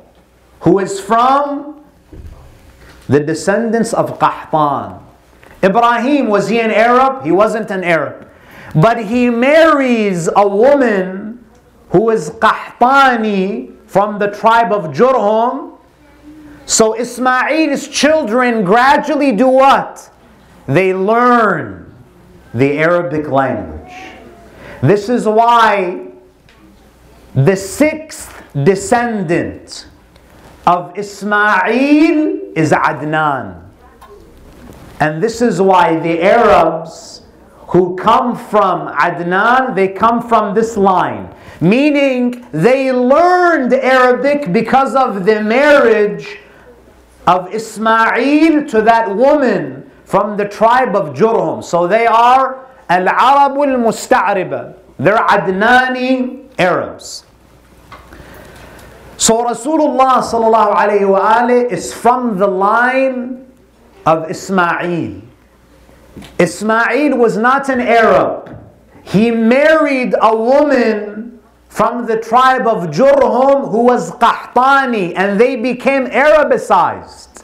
who 0.59 0.77
is 0.77 0.99
from 0.99 1.81
the 3.07 3.19
descendants 3.19 3.93
of 3.93 4.19
Qahtan. 4.19 5.01
Ibrahim, 5.63 6.27
was 6.27 6.49
he 6.49 6.59
an 6.59 6.69
Arab? 6.69 7.25
He 7.25 7.31
wasn't 7.31 7.71
an 7.71 7.83
Arab. 7.83 8.29
But 8.75 9.03
he 9.05 9.31
marries 9.31 10.29
a 10.35 10.47
woman 10.47 11.43
who 11.89 12.11
is 12.11 12.29
Qahtani 12.29 13.75
from 13.87 14.19
the 14.19 14.27
tribe 14.27 14.71
of 14.71 14.93
Jurhum. 14.93 15.79
So 16.67 16.93
Ismail's 16.93 17.87
children 17.87 18.63
gradually 18.63 19.31
do 19.31 19.47
what? 19.47 20.11
They 20.67 20.93
learn 20.93 21.84
the 22.55 22.79
Arabic 22.79 23.27
language. 23.27 23.93
This 24.81 25.09
is 25.09 25.27
why 25.27 26.07
the 27.35 27.55
sixth 27.55 28.41
descendant 28.63 29.87
of 30.65 30.97
Ismail 30.97 32.53
is 32.55 32.71
Adnan. 32.71 33.61
And 35.01 35.21
this 35.21 35.41
is 35.41 35.61
why 35.61 35.99
the 35.99 36.23
Arabs 36.23 37.23
who 37.67 37.97
come 37.97 38.37
from 38.37 38.87
Adnan, 38.87 39.75
they 39.75 39.89
come 39.89 40.25
from 40.25 40.55
this 40.55 40.77
line. 40.77 41.35
Meaning 41.59 42.47
they 42.53 42.93
learned 42.93 43.73
Arabic 43.73 44.53
because 44.53 44.95
of 44.95 45.25
the 45.25 45.41
marriage 45.41 46.39
of 47.27 47.53
Ismail 47.53 48.65
to 48.67 48.81
that 48.81 49.13
woman 49.13 49.84
from 50.05 50.37
the 50.37 50.47
tribe 50.47 50.95
of 50.95 51.15
Jurhum. 51.15 51.63
So 51.63 51.87
they 51.87 52.05
are 52.05 52.65
Al-Arab 52.89 53.57
al-Musta'riba. 53.57 54.75
They're 54.97 55.17
Adnani 55.17 56.47
Arabs. 56.57 57.25
So 59.17 59.43
Rasulullah 59.43 60.21
sallallahu 60.21 60.75
alayhi 60.75 61.09
wa 61.09 61.47
is 61.47 61.93
from 61.93 62.37
the 62.37 62.47
line 62.47 63.47
of 64.05 64.29
Ismail. 64.29 65.21
Ismail 66.39 67.17
was 67.17 67.37
not 67.37 67.69
an 67.69 67.81
Arab. 67.81 68.57
He 69.03 69.31
married 69.31 70.15
a 70.21 70.35
woman 70.35 71.39
from 71.67 72.05
the 72.05 72.17
tribe 72.19 72.67
of 72.67 72.89
Jurhum 72.89 73.69
who 73.69 73.83
was 73.83 74.11
Qahtani 74.11 75.13
and 75.15 75.39
they 75.39 75.55
became 75.55 76.07
Arabicized. 76.07 77.34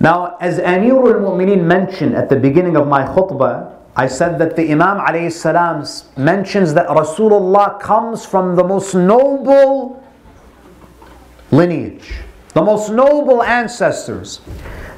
Now, 0.00 0.38
as 0.40 0.58
Amirul 0.58 1.20
Mu'mineen 1.20 1.62
mentioned 1.62 2.14
at 2.16 2.30
the 2.30 2.36
beginning 2.36 2.74
of 2.74 2.88
my 2.88 3.04
khutbah, 3.04 3.74
I 3.94 4.06
said 4.06 4.38
that 4.38 4.56
the 4.56 4.72
Imam 4.72 4.98
alayhi 4.98 6.16
mentions 6.16 6.72
that 6.72 6.88
Rasulullah 6.88 7.78
comes 7.78 8.24
from 8.24 8.56
the 8.56 8.64
most 8.64 8.94
noble 8.94 10.02
lineage, 11.50 12.14
the 12.54 12.62
most 12.62 12.90
noble 12.90 13.42
ancestors. 13.42 14.40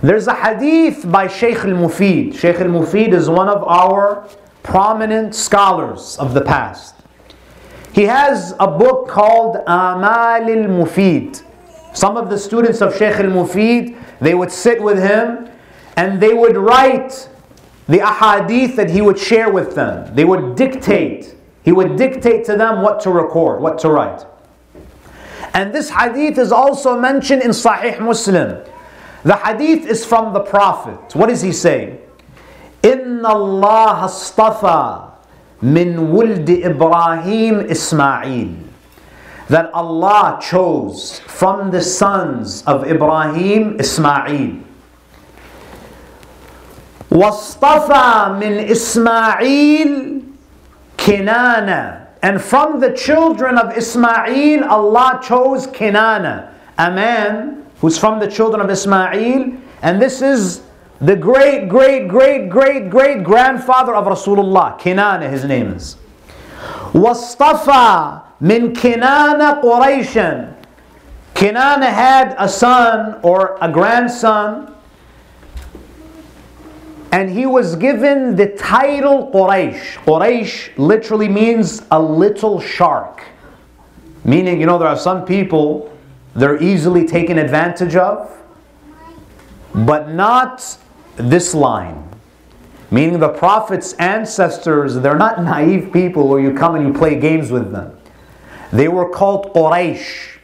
There's 0.03 0.29
a 0.29 0.35
hadith 0.35 1.11
by 1.11 1.27
Shaykh 1.27 1.59
al-Mufid. 1.59 2.37
Shaykh 2.39 2.61
al-Mufid 2.61 3.13
is 3.13 3.29
one 3.29 3.49
of 3.49 3.65
our 3.65 4.29
prominent 4.63 5.35
scholars 5.35 6.17
of 6.19 6.33
the 6.35 6.43
past. 6.43 6.95
He 7.93 8.05
has 8.05 8.55
a 8.61 8.69
book 8.69 9.09
called 9.09 9.57
Amal 9.67 10.47
al-Mufid. 10.47 11.43
Some 11.94 12.18
of 12.18 12.30
the 12.30 12.38
students 12.38 12.82
of 12.82 12.96
Shaykh 12.96 13.16
al-Mufid, 13.16 13.98
they 14.20 14.34
would 14.34 14.52
sit 14.52 14.82
with 14.82 14.98
him 14.98 15.50
and 15.96 16.22
they 16.22 16.34
would 16.34 16.56
write 16.58 17.30
the 17.88 18.00
ahadith 18.00 18.76
that 18.76 18.90
he 18.90 19.02
would 19.02 19.18
share 19.18 19.52
with 19.52 19.74
them. 19.74 20.14
They 20.14 20.26
would 20.26 20.56
dictate. 20.56 21.36
He 21.64 21.72
would 21.72 21.96
dictate 21.96 22.46
to 22.46 22.56
them 22.56 22.82
what 22.82 23.00
to 23.02 23.10
record, 23.10 23.62
what 23.62 23.80
to 23.80 23.90
write. 23.90 24.26
And 25.54 25.74
this 25.74 25.90
hadith 25.90 26.38
is 26.38 26.52
also 26.52 27.00
mentioned 27.00 27.42
in 27.42 27.52
Sahih 27.52 28.00
Muslim. 28.00 28.64
The 29.24 29.36
hadith 29.36 29.88
is 29.88 30.06
from 30.06 30.34
the 30.34 30.42
Prophet. 30.42 31.16
What 31.16 31.30
does 31.30 31.42
he 31.42 31.52
say? 31.52 32.00
إن 32.84 33.26
الله 33.26 34.06
اصطفى 34.06 35.02
من 35.64 35.98
ولد 36.14 36.50
إبراهيم 36.64 37.60
إسماعيل 37.72 38.56
that 39.52 39.72
Allah 39.74 40.40
chose 40.42 41.20
from 41.22 41.72
the 41.72 41.82
sons 41.82 42.64
of 42.68 42.86
Ibrahim 42.86 43.80
Ismail. 43.80 44.64
واصطفى 47.10 48.38
من 48.40 48.70
إسماعيل 48.70 50.24
Kinana. 50.98 52.08
And 52.22 52.42
from 52.42 52.80
the 52.80 52.92
children 52.92 53.58
of 53.58 53.78
Ismail, 53.78 54.66
Allah 54.66 55.22
chose 55.24 55.68
Kinana, 55.68 56.52
a 56.78 56.92
man 56.92 57.66
who's 57.80 57.98
from 57.98 58.20
the 58.20 58.28
children 58.28 58.62
of 58.62 58.70
Ismail, 58.70 59.56
and 59.82 60.02
this 60.02 60.22
is 60.22 60.62
the 61.00 61.16
great, 61.16 61.70
great, 61.70 62.08
great, 62.08 62.50
great, 62.50 62.90
great 62.90 63.24
grandfather 63.24 63.94
of 63.94 64.06
Rasulullah. 64.06 64.80
Kinana, 64.80 65.30
his 65.30 65.46
name 65.46 65.74
is. 65.74 65.96
وَاصْطَفَى 66.94 68.22
مِنْ 68.42 68.74
كِنَانَ 68.74 69.62
قُرَيْشًا 69.62 70.58
Kinana 71.38 71.94
had 71.94 72.36
a 72.40 72.50
son 72.50 73.20
or 73.22 73.60
a 73.62 73.72
grandson, 73.72 74.74
and 77.12 77.30
he 77.30 77.46
was 77.46 77.76
given 77.76 78.36
the 78.36 78.48
title 78.56 79.30
Quraysh. 79.32 80.04
Quraysh 80.04 80.76
literally 80.80 81.28
means 81.28 81.84
a 81.92 82.02
little 82.02 82.60
shark. 82.60 83.22
Meaning, 84.24 84.60
you 84.60 84.66
know, 84.66 84.80
there 84.80 84.88
are 84.88 84.98
some 84.98 85.26
people 85.26 85.96
they're 86.34 86.62
easily 86.62 87.06
taken 87.06 87.38
advantage 87.38 87.96
of, 87.96 88.36
but 89.76 90.10
not 90.10 90.78
this 91.18 91.54
line. 91.54 92.04
Meaning 92.92 93.20
the 93.20 93.30
Prophet's 93.30 93.94
ancestors, 93.94 94.96
they're 94.96 95.18
not 95.18 95.44
naive 95.44 95.92
people 95.92 96.28
where 96.28 96.40
you 96.40 96.54
come 96.54 96.76
and 96.76 96.88
you 96.88 96.94
play 96.94 97.20
games 97.20 97.52
with 97.52 97.72
them. 97.72 97.98
They 98.72 98.88
were 98.88 99.10
called 99.10 99.54
Quraysh, 99.54 100.38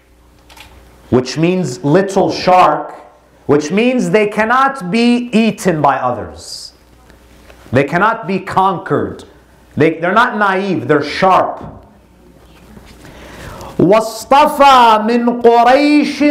which 1.09 1.37
means 1.37 1.83
little 1.83 2.31
shark, 2.31 2.95
which 3.45 3.71
means 3.71 4.09
they 4.09 4.27
cannot 4.27 4.91
be 4.91 5.29
eaten 5.31 5.81
by 5.81 5.97
others. 5.97 6.73
They 7.71 7.83
cannot 7.83 8.27
be 8.27 8.39
conquered. 8.39 9.23
They, 9.75 9.99
they're 9.99 10.13
not 10.13 10.37
naive, 10.37 10.87
they're 10.87 11.03
sharp. 11.03 11.61
واصطفى 13.79 15.03
من 15.07 15.41
قريش 15.41 16.23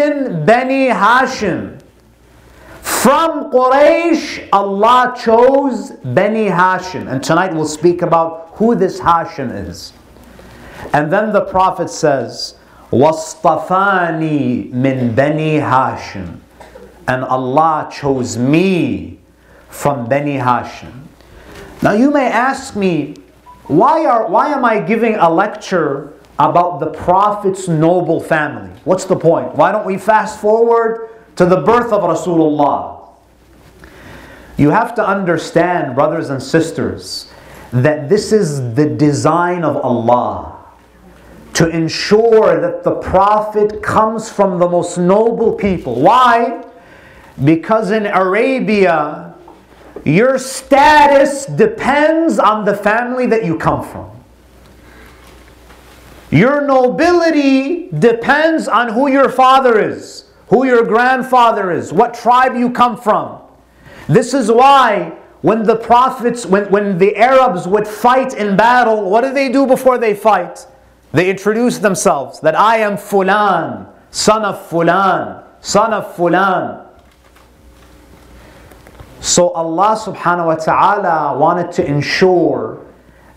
بني 0.47 0.91
هاشم 0.91 1.71
From 2.87 3.51
Quraysh, 3.51 4.49
Allah 4.53 5.15
chose 5.19 5.91
Bani 6.05 6.47
Hashim. 6.47 7.11
And 7.11 7.23
tonight 7.23 7.53
we'll 7.53 7.67
speak 7.67 8.03
about 8.03 8.51
who 8.55 8.75
this 8.75 9.01
Hashim 9.01 9.69
is. 9.69 9.93
And 10.93 11.12
then 11.12 11.33
the 11.33 11.43
Prophet 11.43 11.91
says, 11.91 12.55
وَاصْطَفَانِي 12.91 14.73
مِن 14.73 15.15
بَنِي 15.15 15.61
Hashim. 15.61 16.38
And 17.09 17.25
Allah 17.25 17.88
chose 17.91 18.38
me 18.38 19.19
from 19.69 20.09
Bani 20.09 20.37
Hashim. 20.37 20.93
Now 21.83 21.93
you 21.93 22.11
may 22.11 22.27
ask 22.27 22.77
me, 22.77 23.17
why, 23.67 24.05
are, 24.05 24.29
why 24.29 24.53
am 24.53 24.65
I 24.65 24.81
giving 24.81 25.17
a 25.17 25.29
lecture 25.29 26.12
about 26.38 26.81
the 26.81 26.87
Prophet's 26.87 27.69
noble 27.69 28.21
family. 28.21 28.71
What's 28.85 29.05
the 29.05 29.17
point? 29.17 29.55
Why 29.55 29.71
don't 29.73 29.87
we 29.87 29.99
fast 29.99 30.41
forward 30.41 31.11
to 31.38 31.45
the 31.45 31.62
birth 31.62 31.91
of 31.93 32.02
Rasulullah? 32.04 33.08
You 34.58 34.71
have 34.71 34.95
to 34.95 35.08
understand, 35.08 35.95
brothers 35.95 36.30
and 36.30 36.41
sisters, 36.41 37.32
that 37.71 38.10
this 38.10 38.32
is 38.32 38.73
the 38.76 38.89
design 38.89 39.63
of 39.63 39.78
Allah 39.78 40.58
to 41.54 41.67
ensure 41.69 42.62
that 42.62 42.84
the 42.84 42.91
Prophet 42.91 43.82
comes 43.82 44.30
from 44.30 44.60
the 44.60 44.69
most 44.69 44.97
noble 44.97 45.54
people. 45.54 45.95
Why? 45.95 46.63
Because 47.43 47.89
in 47.91 48.06
Arabia, 48.06 49.36
your 50.06 50.38
status 50.38 51.45
depends 51.45 52.38
on 52.39 52.65
the 52.65 52.76
family 52.76 53.26
that 53.28 53.43
you 53.43 53.58
come 53.58 53.84
from. 53.84 54.12
Your 56.30 56.62
nobility 56.62 57.89
depends 57.89 58.67
on 58.67 58.89
who 58.89 59.08
your 59.10 59.30
father 59.30 59.80
is, 59.80 60.26
who 60.50 60.66
your 60.66 60.84
grandfather 60.84 61.72
is, 61.72 61.92
what 61.92 62.14
tribe 62.14 62.56
you 62.56 62.72
come 62.72 62.98
from. 62.98 63.42
This 64.08 64.34
is 64.34 64.52
why 64.52 65.18
when 65.42 65.64
the 65.64 65.76
prophets, 65.76 66.46
when, 66.46 66.70
when 66.72 66.98
the 66.98 67.16
Arabs 67.16 67.68
would 67.68 67.88
fight 67.88 68.34
in 68.34 68.58
battle, 68.58 69.10
what 69.10 69.22
do 69.22 69.34
they 69.34 69.50
do 69.50 69.68
before 69.68 69.98
they 69.98 70.14
fight? 70.14 70.66
They 71.12 71.30
introduce 71.30 71.78
themselves 71.78 72.40
that 72.42 72.58
I 72.58 72.78
am 72.78 72.98
Fulan, 72.98 73.88
son 74.12 74.44
of 74.44 74.70
Fulan, 74.70 75.44
son 75.62 75.94
of 75.94 76.16
Fulan. 76.16 76.86
So 79.20 79.50
Allah 79.50 80.00
subhanahu 80.00 80.46
wa 80.46 80.56
ta'ala 80.56 81.38
wanted 81.38 81.72
to 81.74 81.86
ensure 81.86 82.86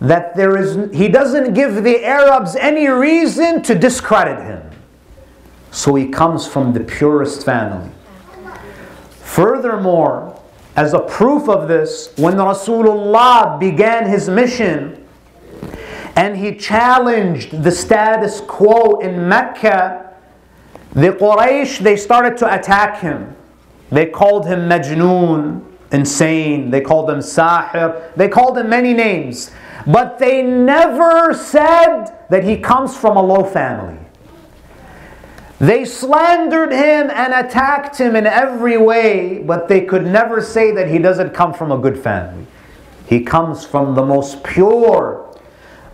that 0.00 0.34
there 0.36 0.56
is, 0.56 0.94
he 0.96 1.08
doesn't 1.08 1.54
give 1.54 1.82
the 1.82 2.04
Arabs 2.04 2.56
any 2.56 2.88
reason 2.88 3.62
to 3.64 3.74
discredit 3.74 4.38
him. 4.38 4.62
So 5.70 5.94
he 5.94 6.08
comes 6.08 6.46
from 6.46 6.72
the 6.72 6.80
purest 6.80 7.44
family. 7.44 7.90
Furthermore, 9.22 10.40
as 10.76 10.92
a 10.92 10.98
proof 10.98 11.48
of 11.48 11.68
this, 11.68 12.12
when 12.16 12.34
Rasulullah 12.34 13.60
began 13.60 14.08
his 14.08 14.28
mission 14.28 15.06
and 16.16 16.36
he 16.36 16.56
challenged 16.56 17.62
the 17.62 17.70
status 17.70 18.40
quo 18.40 18.98
in 18.98 19.28
Mecca, 19.28 20.16
the 20.92 21.12
Quraysh, 21.12 21.78
they 21.78 21.96
started 21.96 22.36
to 22.38 22.52
attack 22.52 23.00
him. 23.00 23.36
They 23.90 24.06
called 24.06 24.46
him 24.46 24.68
Majnoon, 24.68 25.64
insane. 25.92 26.70
They 26.70 26.80
called 26.80 27.08
him 27.08 27.18
Sahir. 27.18 28.14
They 28.16 28.28
called 28.28 28.58
him 28.58 28.68
many 28.68 28.92
names. 28.92 29.52
But 29.86 30.18
they 30.18 30.42
never 30.42 31.32
said 31.32 32.06
that 32.28 32.42
he 32.42 32.56
comes 32.56 32.96
from 32.96 33.16
a 33.16 33.22
low 33.22 33.44
family. 33.44 33.99
They 35.60 35.84
slandered 35.84 36.72
him 36.72 37.10
and 37.10 37.34
attacked 37.34 37.98
him 37.98 38.16
in 38.16 38.26
every 38.26 38.78
way, 38.78 39.42
but 39.42 39.68
they 39.68 39.82
could 39.82 40.06
never 40.06 40.40
say 40.40 40.72
that 40.72 40.88
he 40.88 40.98
doesn't 40.98 41.34
come 41.34 41.52
from 41.52 41.70
a 41.70 41.76
good 41.76 41.98
family. 41.98 42.46
He 43.06 43.20
comes 43.20 43.66
from 43.66 43.94
the 43.94 44.02
most 44.02 44.42
pure 44.42 45.38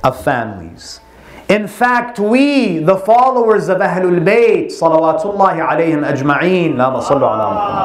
of 0.04 0.22
families. 0.22 1.00
In 1.48 1.66
fact, 1.66 2.20
we, 2.20 2.78
the 2.78 2.96
followers 2.96 3.68
of 3.68 3.78
Ahlul 3.78 4.20
Bayt, 4.24 4.66
salawatullahi 4.66 5.58
alayhim 5.58 6.04
ajma'een, 6.06 6.76
la 6.76 7.00
sallu 7.02 7.26
ala 7.26 7.84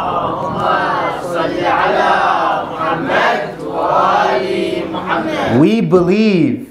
We 5.59 5.81
believe 5.81 6.70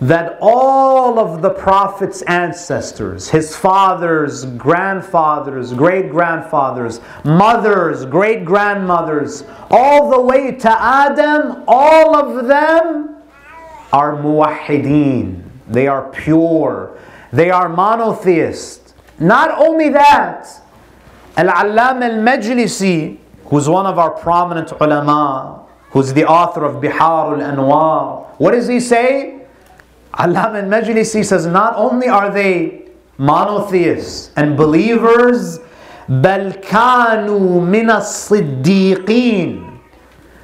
that 0.00 0.38
all 0.40 1.18
of 1.18 1.42
the 1.42 1.50
Prophet's 1.50 2.22
ancestors, 2.22 3.28
his 3.28 3.56
fathers, 3.56 4.44
grandfathers, 4.44 5.72
great 5.72 6.10
grandfathers, 6.10 7.00
mothers, 7.24 8.04
great 8.04 8.44
grandmothers, 8.44 9.42
all 9.70 10.10
the 10.10 10.20
way 10.20 10.52
to 10.52 10.70
Adam, 10.70 11.64
all 11.66 12.14
of 12.14 12.46
them 12.46 13.16
are 13.92 14.16
muwahideen. 14.16 15.42
They 15.66 15.88
are 15.88 16.08
pure. 16.10 16.96
They 17.32 17.50
are 17.50 17.68
monotheists. 17.68 18.94
Not 19.18 19.50
only 19.58 19.88
that, 19.88 20.46
Al-Allama 21.36 22.02
al-Majlisi, 22.02 23.18
who's 23.46 23.68
one 23.68 23.86
of 23.86 23.98
our 23.98 24.10
prominent 24.10 24.70
ulama, 24.80 25.66
who's 25.90 26.12
the 26.12 26.24
author 26.24 26.64
of 26.64 26.80
Bihar 26.80 27.40
al-Anwar, 27.42 28.26
what 28.38 28.52
does 28.52 28.68
he 28.68 28.78
say? 28.78 29.37
Allama 30.18 30.62
al 30.62 30.68
Majlisi 30.68 31.24
says 31.24 31.46
not 31.46 31.74
only 31.76 32.08
are 32.08 32.30
they 32.30 32.88
monotheists 33.18 34.32
and 34.36 34.56
believers, 34.56 35.60
بل 36.08 36.60
كانوا 36.62 37.60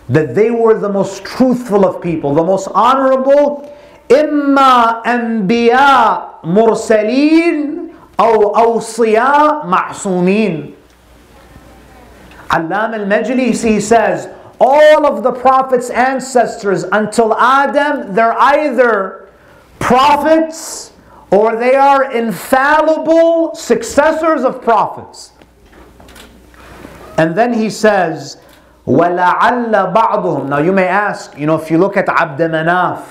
that 0.08 0.34
they 0.34 0.50
were 0.50 0.78
the 0.78 0.88
most 0.88 1.24
truthful 1.24 1.84
of 1.86 2.00
people, 2.00 2.34
the 2.34 2.44
most 2.44 2.68
honorable, 2.74 3.68
إما 4.08 5.02
أنبياء 5.06 6.44
مرسلين 6.44 7.88
أو 8.20 8.54
أوصياء 8.54 9.66
معصومين. 9.66 10.74
Allama 12.50 12.94
al-Majlisi 12.94 13.80
says, 13.80 14.28
all 14.60 15.06
of 15.06 15.22
the 15.22 15.32
Prophet's 15.32 15.90
ancestors 15.90 16.84
until 16.92 17.34
Adam, 17.34 18.14
they're 18.14 18.38
either 18.38 19.23
prophets 19.78 20.92
or 21.30 21.56
they 21.56 21.74
are 21.74 22.12
infallible 22.12 23.54
successors 23.54 24.44
of 24.44 24.62
prophets. 24.62 25.32
And 27.18 27.36
then 27.36 27.52
he 27.52 27.70
says, 27.70 28.38
Now 28.86 30.58
you 30.58 30.72
may 30.72 30.86
ask, 30.86 31.36
you 31.38 31.46
know, 31.46 31.56
if 31.56 31.70
you 31.70 31.78
look 31.78 31.96
at 31.96 32.08
Abd 32.08 32.40
Manaf, 32.40 33.06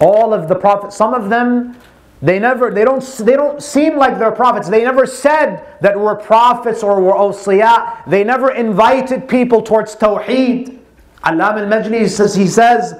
all 0.00 0.34
of 0.34 0.48
the 0.48 0.54
prophets, 0.54 0.96
some 0.96 1.14
of 1.14 1.28
them, 1.30 1.76
they 2.20 2.38
never, 2.38 2.70
they 2.70 2.84
don't, 2.84 3.02
they 3.18 3.34
don't 3.34 3.60
seem 3.60 3.96
like 3.96 4.18
they're 4.18 4.30
prophets. 4.30 4.68
They 4.68 4.84
never 4.84 5.06
said 5.06 5.64
that 5.80 5.98
we're 5.98 6.14
prophets 6.14 6.84
or 6.84 7.02
we're 7.02 7.14
awsiyah. 7.14 8.08
They 8.08 8.22
never 8.22 8.52
invited 8.52 9.28
people 9.28 9.60
towards 9.60 9.96
Tawheed. 9.96 10.78
Allama 11.24 11.62
al-Majlisi 11.62 12.08
says, 12.08 12.34
he 12.34 12.46
says, 12.46 12.94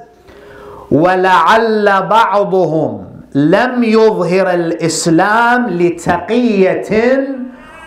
ولعل 0.93 2.03
بعضهم 2.09 3.05
لم 3.35 3.85
يظهر 3.85 4.51
الإسلام 4.51 5.69
لتقية 5.71 7.19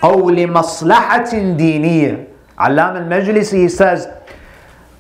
أو 0.04 0.30
لمصلحة 0.30 1.30
دينية 1.34 2.28
Alam 2.58 2.96
al-Majlisi 2.96 3.58
he 3.64 3.68
says 3.68 4.08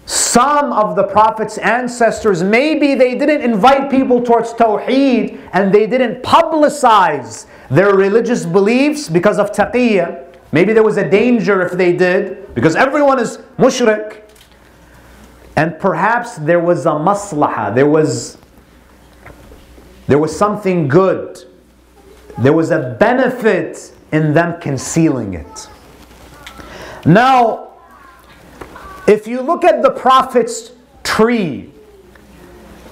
some 0.05 0.73
of 0.73 0.95
the 0.97 1.03
Prophet's 1.03 1.57
ancestors 1.57 2.43
maybe 2.43 2.95
they 2.95 3.15
didn't 3.15 3.41
invite 3.41 3.89
people 3.89 4.21
towards 4.21 4.53
Tawheed 4.53 5.39
and 5.53 5.73
they 5.73 5.87
didn't 5.87 6.21
publicize 6.21 7.45
their 7.71 7.95
religious 7.95 8.45
beliefs 8.45 9.07
because 9.07 9.39
of 9.39 9.51
taqiyya 9.53 10.25
maybe 10.51 10.73
there 10.73 10.83
was 10.83 10.97
a 10.97 11.09
danger 11.09 11.61
if 11.61 11.71
they 11.71 11.93
did 11.93 12.53
because 12.53 12.75
everyone 12.75 13.19
is 13.19 13.39
mushrik 13.57 14.24
and 15.55 15.79
perhaps 15.79 16.35
there 16.37 16.59
was 16.59 16.85
a 16.85 16.89
maslaha, 16.89 17.73
there 17.73 17.87
was, 17.87 18.37
there 20.07 20.17
was 20.19 20.35
something 20.35 20.87
good, 20.87 21.43
there 22.37 22.53
was 22.53 22.71
a 22.71 22.95
benefit 22.99 23.93
in 24.11 24.33
them 24.33 24.59
concealing 24.59 25.33
it. 25.33 25.69
Now, 27.05 27.73
if 29.07 29.27
you 29.27 29.41
look 29.41 29.63
at 29.63 29.81
the 29.81 29.91
Prophet's 29.91 30.71
tree, 31.03 31.71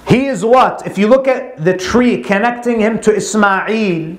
he 0.06 0.26
is 0.26 0.44
what? 0.44 0.86
If 0.86 0.96
you 0.98 1.08
look 1.08 1.26
at 1.26 1.64
the 1.64 1.76
tree 1.76 2.22
connecting 2.22 2.80
him 2.80 3.00
to 3.00 3.14
Ismail, 3.14 4.18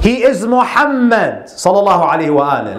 he 0.00 0.22
is 0.24 0.44
Muhammad 0.44 1.44
sallallahu 1.44 2.10
alayhi 2.10 2.34
wa 2.34 2.60
alayhi. 2.60 2.76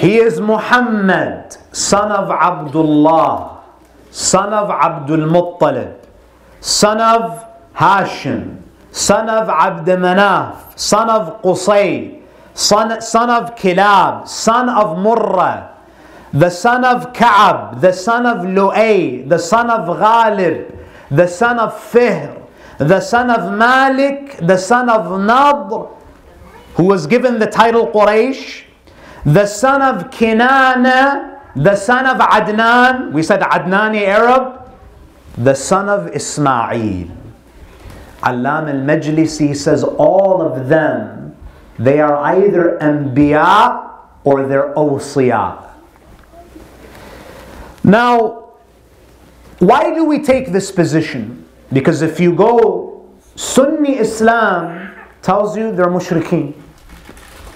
He 0.00 0.16
is 0.16 0.40
Muhammad, 0.40 1.58
son 1.72 2.10
of 2.10 2.30
Abdullah, 2.30 3.60
son 4.10 4.50
of 4.54 4.70
Abdul 4.70 5.28
Muttalib, 5.28 5.94
son 6.58 6.98
of 7.02 7.44
Hashim, 7.74 8.62
son 8.90 9.28
of 9.28 9.50
Abd 9.50 9.86
Manaf, 10.00 10.78
son 10.78 11.10
of 11.10 11.42
Qusay, 11.42 12.22
son, 12.54 12.98
son 13.02 13.28
of 13.28 13.54
Kilab, 13.56 14.26
son 14.26 14.70
of 14.70 14.96
Murrah, 14.96 15.68
the 16.32 16.48
son 16.48 16.82
of 16.82 17.12
Ka'ab, 17.12 17.82
the 17.82 17.92
son 17.92 18.24
of 18.24 18.46
Lu'ay, 18.46 19.28
the 19.28 19.38
son 19.38 19.68
of 19.68 19.98
Ghalib, 19.98 20.78
the 21.10 21.26
son 21.26 21.58
of 21.58 21.74
Fihr, 21.74 22.42
the 22.78 23.02
son 23.02 23.28
of 23.28 23.52
Malik, 23.52 24.38
the 24.38 24.56
son 24.56 24.88
of 24.88 25.04
Nadr, 25.20 25.94
who 26.76 26.84
was 26.84 27.06
given 27.06 27.38
the 27.38 27.46
title 27.46 27.86
Quraysh, 27.88 28.62
the 29.24 29.46
son 29.46 29.82
of 29.82 30.10
Kinana, 30.10 31.40
the 31.56 31.76
son 31.76 32.06
of 32.06 32.18
Adnan, 32.18 33.12
we 33.12 33.22
said 33.22 33.40
Adnani 33.40 34.02
Arab, 34.02 34.72
the 35.36 35.54
son 35.54 35.88
of 35.88 36.14
Ismail. 36.14 37.08
Allama 38.22 38.70
al-Majlisi 38.70 39.56
says 39.56 39.82
all 39.82 40.42
of 40.42 40.68
them, 40.68 41.34
they 41.78 42.00
are 42.00 42.16
either 42.36 42.78
Anbiya 42.80 43.90
or 44.24 44.46
they're 44.46 44.74
Awsiya. 44.74 45.70
Now, 47.82 48.50
why 49.58 49.94
do 49.94 50.04
we 50.04 50.22
take 50.22 50.52
this 50.52 50.70
position? 50.70 51.46
Because 51.72 52.02
if 52.02 52.20
you 52.20 52.34
go, 52.34 53.08
Sunni 53.36 53.98
Islam 53.98 54.92
tells 55.22 55.56
you 55.56 55.74
they're 55.74 55.86
mushrikeen. 55.86 56.59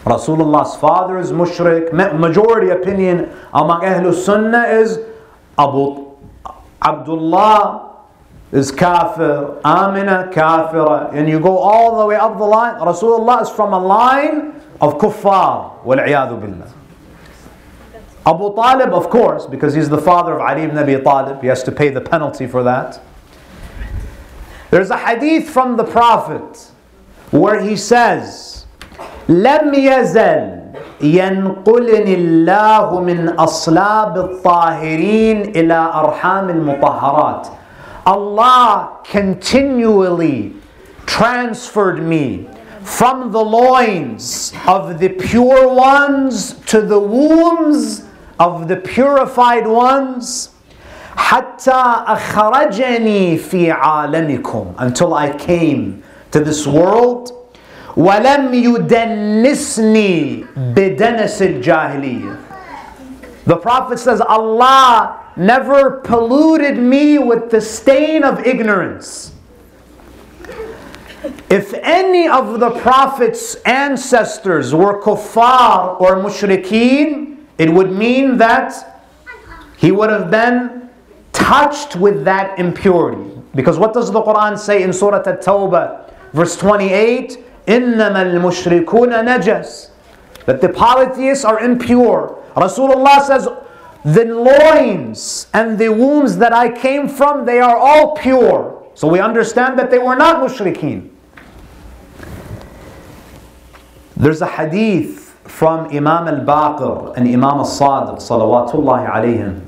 Rasulullah's 0.05 0.77
father 0.77 1.19
is 1.19 1.33
mushrik. 1.33 1.93
Majority 1.93 2.71
opinion 2.71 3.35
among 3.53 3.81
Ahlul 3.81 4.14
Sunnah 4.14 4.64
is 4.64 4.99
Abu 5.59 6.05
Abdullah 6.83 7.95
is 8.53 8.71
kafir, 8.71 9.59
Amina 9.64 10.31
kafira. 10.33 11.12
And 11.12 11.29
you 11.29 11.40
go 11.40 11.59
all 11.59 11.99
the 11.99 12.07
way 12.07 12.17
up 12.17 12.38
the 12.38 12.45
line. 12.45 12.75
Rasulullah 12.75 13.43
is 13.43 13.51
from 13.51 13.73
a 13.73 13.79
line 13.79 14.61
of 14.81 14.99
kuffar. 14.99 15.83
Wal 15.85 15.97
billah. 15.97 16.73
Abu 18.27 18.55
Talib, 18.55 18.90
of 18.90 19.11
course, 19.11 19.47
because 19.47 19.75
he's 19.75 19.88
the 19.88 20.01
father 20.01 20.35
of 20.35 20.40
Ali 20.40 20.62
ibn 20.62 20.79
Abi 20.79 20.97
Talib, 21.03 21.40
he 21.40 21.49
has 21.49 21.62
to 21.64 21.73
pay 21.73 21.90
the 21.90 22.01
penalty 22.01 22.47
for 22.47 22.62
that. 22.62 23.01
There's 24.71 24.90
a 24.90 24.97
hadith 24.97 25.51
from 25.51 25.77
the 25.77 25.85
Prophet 25.85 26.71
where 27.31 27.61
he 27.61 27.77
says, 27.77 28.54
لم 29.29 29.75
يزل 29.75 30.61
ينقلني 31.01 32.15
الله 32.15 33.01
من 33.01 33.29
أصلاب 33.29 34.19
الطاهرين 34.19 35.43
إلى 35.57 35.91
أرحام 35.95 36.51
المطهرات 36.51 37.47
Allah 38.07 38.99
continually 39.03 40.53
transferred 41.07 42.03
me 42.03 42.47
from 42.83 43.33
the 43.33 43.41
loins 43.43 44.53
of 44.69 44.99
the 44.99 45.09
pure 45.09 45.69
ones 45.73 46.53
to 46.67 46.83
the 46.83 46.99
wombs 46.99 48.03
of 48.39 48.69
the 48.69 48.77
purified 48.77 49.67
ones 49.67 50.51
حتى 51.17 51.71
أخرجني 52.07 53.39
في 53.39 53.71
عالمكم 53.71 54.75
until 54.79 55.15
I 55.15 55.31
came 55.31 56.03
to 56.31 56.41
this 56.41 56.67
world 56.67 57.33
ولم 57.98 58.54
يدنسني 58.54 60.46
بدنس 60.56 61.42
الجاهلية 61.42 62.36
The 63.46 63.58
Prophet 63.58 63.98
says 64.00 64.22
Allah 64.22 65.20
never 65.36 66.02
polluted 66.02 66.78
me 66.78 67.18
with 67.18 67.50
the 67.50 67.62
stain 67.62 68.24
of 68.24 68.46
ignorance. 68.46 69.32
if 71.50 71.74
any 71.82 72.28
of 72.28 72.60
the 72.60 72.70
Prophet's 72.70 73.56
ancestors 73.65 74.74
were 74.74 75.02
kuffar 75.02 76.00
or 76.00 76.15
mushrikeen, 76.18 77.38
it 77.58 77.74
would 77.74 77.92
mean 77.92 78.38
that 78.38 79.02
he 79.78 79.92
would 79.92 80.10
have 80.10 80.30
been 80.30 80.89
touched 81.34 81.96
with 81.96 82.24
that 82.26 82.58
impurity. 82.60 83.32
Because 83.56 83.78
what 83.78 83.94
does 83.94 84.12
the 84.12 84.22
Quran 84.22 84.58
say 84.58 84.84
in 84.84 84.94
Surah 84.94 85.24
At-Tawbah, 85.26 86.13
verse 86.34 86.56
28? 86.56 87.38
إِنَّمَا 87.68 88.34
الْمُشْرِكُونَ 88.34 89.12
نَجَسٌ 89.26 89.89
That 90.46 90.62
the 90.62 90.70
polytheists 90.70 91.46
are 91.46 91.60
impure. 91.60 92.42
Rasulullah 92.56 93.22
says, 93.22 93.48
the 94.06 94.26
loins 94.26 95.48
and 95.54 95.78
the 95.78 95.89
wombs 95.89 96.38
that 96.38 96.54
I 96.54 96.72
came 96.72 97.08
from, 97.10 97.46
they 97.46 97.60
are 97.60 97.76
all 97.76 98.15
pure. 98.15 98.84
So 98.96 99.08
we 99.08 99.20
understand 99.20 99.78
that 99.78 99.92
they 99.92 100.00
were 100.00 100.15
not 100.15 100.38
mushrikeen. 100.42 101.10
There's 104.15 104.42
a 104.42 104.48
hadith 104.48 105.38
from 105.46 105.86
Imam 105.88 106.28
al-Baqir 106.28 107.15
and 107.18 107.28
Imam 107.28 107.60
al-Sadiq, 107.60 108.18
salawatullahi 108.20 109.10
alayhim. 109.10 109.65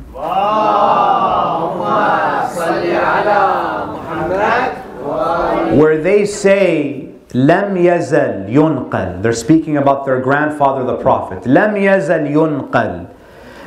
Where 5.78 6.02
they 6.02 6.26
say, 6.26 7.05
لم 7.34 7.78
يزل 7.78 8.50
ينقل. 8.50 9.22
They're 9.22 9.34
speaking 9.34 9.78
about 9.78 10.06
their 10.06 10.20
grandfather, 10.20 10.84
the 10.84 10.98
Prophet. 10.98 11.44
لم 11.44 11.76
يزل 11.76 12.32
ينقل. 12.32 13.08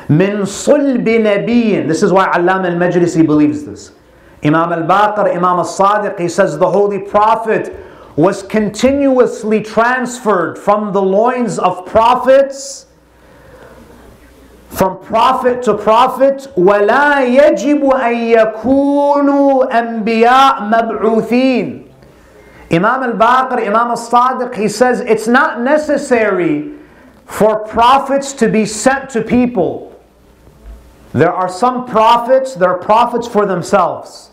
من 0.09 0.45
صلب 0.45 1.07
نبي. 1.07 1.87
This 1.87 2.03
is 2.03 2.11
why 2.11 2.29
Allam 2.33 2.65
al-Majlisi 2.65 3.25
believes 3.25 3.63
this. 3.63 3.91
Imam 4.43 4.71
al-Baqir, 4.71 5.31
Imam 5.31 5.57
al-Sadiq, 5.59 6.19
he 6.19 6.29
says 6.29 6.57
the 6.57 6.69
Holy 6.69 6.99
Prophet 6.99 7.75
was 8.15 8.43
continuously 8.43 9.61
transferred 9.61 10.57
from 10.57 10.93
the 10.93 11.01
loins 11.01 11.59
of 11.59 11.85
prophets 11.85 12.85
from 14.69 14.97
prophet 15.03 15.63
to 15.63 15.73
prophet 15.73 16.47
ولا 16.57 17.23
يجب 17.23 17.83
أن 17.93 18.15
يكونوا 18.15 19.79
أنبياء 19.79 20.63
مبعوثين 20.63 21.85
Imam 22.71 23.03
al-Baqir, 23.03 23.59
Imam 23.59 23.89
al-Sadiq, 23.91 24.55
he 24.55 24.67
says 24.67 24.99
it's 25.01 25.27
not 25.27 25.61
necessary 25.61 26.71
for 27.25 27.59
prophets 27.59 28.33
to 28.33 28.49
be 28.49 28.65
sent 28.65 29.09
to 29.11 29.21
people. 29.21 29.91
There 31.13 31.31
are 31.31 31.49
some 31.49 31.85
prophets, 31.85 32.55
they're 32.55 32.73
prophets 32.77 33.27
for 33.27 33.45
themselves. 33.45 34.31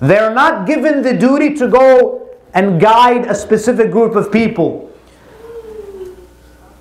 They're 0.00 0.34
not 0.34 0.66
given 0.66 1.02
the 1.02 1.14
duty 1.14 1.54
to 1.54 1.68
go 1.68 2.36
and 2.52 2.80
guide 2.80 3.26
a 3.26 3.34
specific 3.34 3.90
group 3.90 4.16
of 4.16 4.32
people. 4.32 4.90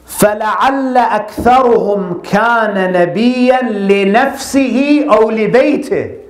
فلعل 0.08 0.98
أكثرهم 0.98 2.22
كان 2.22 2.92
نبيا 2.94 3.62
لنفسه 3.62 5.08
أو 5.10 5.30
لبيته. 5.32 6.22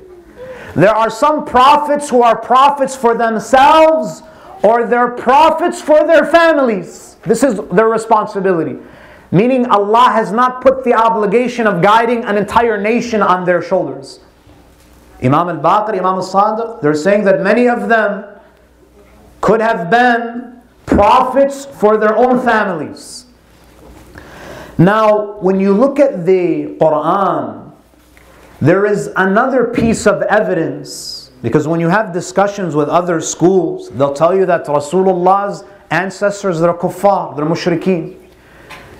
There 0.75 0.93
are 0.93 1.09
some 1.09 1.45
prophets 1.45 2.09
who 2.09 2.21
are 2.21 2.35
prophets 2.35 2.95
for 2.95 3.15
themselves 3.15 4.23
or 4.62 4.86
they're 4.86 5.10
prophets 5.12 5.80
for 5.80 6.06
their 6.06 6.24
families. 6.24 7.16
This 7.22 7.42
is 7.42 7.60
their 7.72 7.88
responsibility. 7.88 8.78
Meaning 9.30 9.66
Allah 9.66 10.10
has 10.12 10.32
not 10.32 10.60
put 10.60 10.84
the 10.84 10.94
obligation 10.94 11.66
of 11.66 11.82
guiding 11.82 12.24
an 12.24 12.36
entire 12.36 12.80
nation 12.80 13.22
on 13.22 13.44
their 13.44 13.62
shoulders. 13.62 14.20
Imam 15.22 15.48
al-Baqir, 15.48 15.90
Imam 15.90 16.16
al-Sadiq, 16.16 16.80
they're 16.80 16.94
saying 16.94 17.24
that 17.24 17.42
many 17.42 17.68
of 17.68 17.88
them 17.88 18.24
could 19.40 19.60
have 19.60 19.90
been 19.90 20.60
prophets 20.86 21.64
for 21.64 21.96
their 21.96 22.16
own 22.16 22.40
families. 22.40 23.26
Now, 24.78 25.38
when 25.40 25.60
you 25.60 25.74
look 25.74 26.00
at 26.00 26.24
the 26.24 26.76
Quran, 26.80 27.72
there 28.60 28.86
is 28.86 29.10
another 29.14 29.66
piece 29.66 30.06
of 30.06 30.22
evidence 30.22 31.19
because 31.42 31.66
when 31.66 31.80
you 31.80 31.88
have 31.88 32.12
discussions 32.12 32.74
with 32.74 32.88
other 32.88 33.20
schools, 33.20 33.90
they'll 33.90 34.12
tell 34.12 34.36
you 34.36 34.46
that 34.46 34.66
Rasulullah's 34.66 35.64
ancestors 35.90 36.60
are 36.60 36.76
kuffar, 36.76 37.36
they're 37.36 37.46
mushrikeen. 37.46 38.16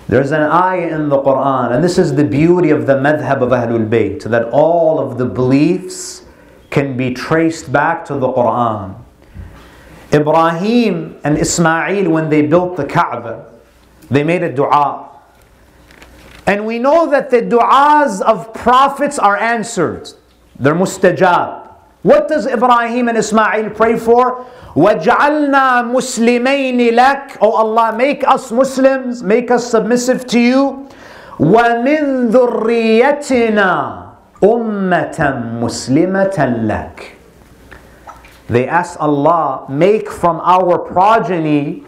There's 0.07 0.31
an 0.31 0.41
ayah 0.41 0.93
in 0.93 1.09
the 1.09 1.21
Quran, 1.21 1.73
and 1.73 1.83
this 1.83 1.97
is 1.97 2.15
the 2.15 2.23
beauty 2.23 2.69
of 2.71 2.85
the 2.85 2.95
madhab 2.95 3.41
of 3.41 3.49
Ahlul 3.49 3.87
Bayt, 3.87 4.23
that 4.23 4.45
all 4.51 4.99
of 4.99 5.17
the 5.17 5.25
beliefs 5.25 6.23
can 6.69 6.97
be 6.97 7.13
traced 7.13 7.71
back 7.71 8.03
to 8.05 8.15
the 8.15 8.27
Quran. 8.27 8.95
Ibrahim 10.13 11.17
and 11.23 11.37
Ismail, 11.37 12.09
when 12.09 12.29
they 12.29 12.41
built 12.41 12.75
the 12.75 12.85
Kaaba, 12.85 13.51
they 14.09 14.23
made 14.23 14.43
a 14.43 14.51
dua. 14.51 15.09
And 16.45 16.65
we 16.65 16.79
know 16.79 17.09
that 17.09 17.29
the 17.29 17.41
du'as 17.41 18.21
of 18.21 18.53
prophets 18.53 19.17
are 19.17 19.37
answered. 19.37 20.09
They're 20.59 20.75
mustajab. 20.75 21.60
What 22.02 22.28
does 22.28 22.46
Ibrahim 22.46 23.08
and 23.08 23.18
Ismail 23.18 23.70
pray 23.70 23.98
for? 23.98 24.46
وَجْعَلْنَا 24.76 25.90
مُسْلِمَيْنِ 25.90 26.78
لَكَ 26.94 27.38
Oh 27.40 27.52
Allah, 27.56 27.96
make 27.96 28.26
us 28.26 28.52
Muslims, 28.52 29.22
make 29.22 29.50
us 29.50 29.70
submissive 29.70 30.26
to 30.28 30.38
you. 30.38 30.88
وَمِن 31.38 32.30
ذُرِّيَّتِنَا 32.30 33.72
أُمَّةً 34.42 35.18
مُسْلِمَةً 35.60 36.36
لَكَ 36.66 37.16
they 38.48 38.68
asked 38.68 38.98
Allah, 38.98 39.66
make 39.68 40.08
from 40.08 40.40
our 40.40 40.78
progeny 40.78 41.82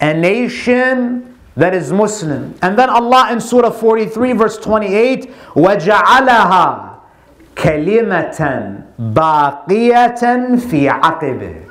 a 0.00 0.14
nation 0.14 1.36
that 1.56 1.74
is 1.74 1.92
Muslim. 1.92 2.54
And 2.62 2.78
then 2.78 2.90
Allah 2.90 3.30
in 3.32 3.40
Surah 3.40 3.70
43, 3.70 4.32
verse 4.32 4.58
28, 4.58 5.30
وَجَعَلَهَا 5.54 6.94
كَلِمَةً 7.56 8.87
baqiyatan 8.99 10.59
fi 10.69 10.87
aqibih. 10.87 11.65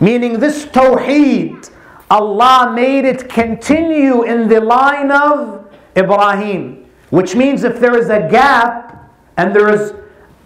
Meaning 0.00 0.40
this 0.40 0.66
tawheed, 0.66 1.70
Allah 2.10 2.72
made 2.74 3.04
it 3.04 3.28
continue 3.28 4.22
in 4.22 4.48
the 4.48 4.60
line 4.60 5.10
of 5.10 5.70
Ibrahim. 5.96 6.86
Which 7.10 7.36
means 7.36 7.64
if 7.64 7.78
there 7.78 7.96
is 7.96 8.08
a 8.08 8.28
gap 8.28 9.10
and 9.36 9.54
there 9.54 9.72
is 9.72 9.94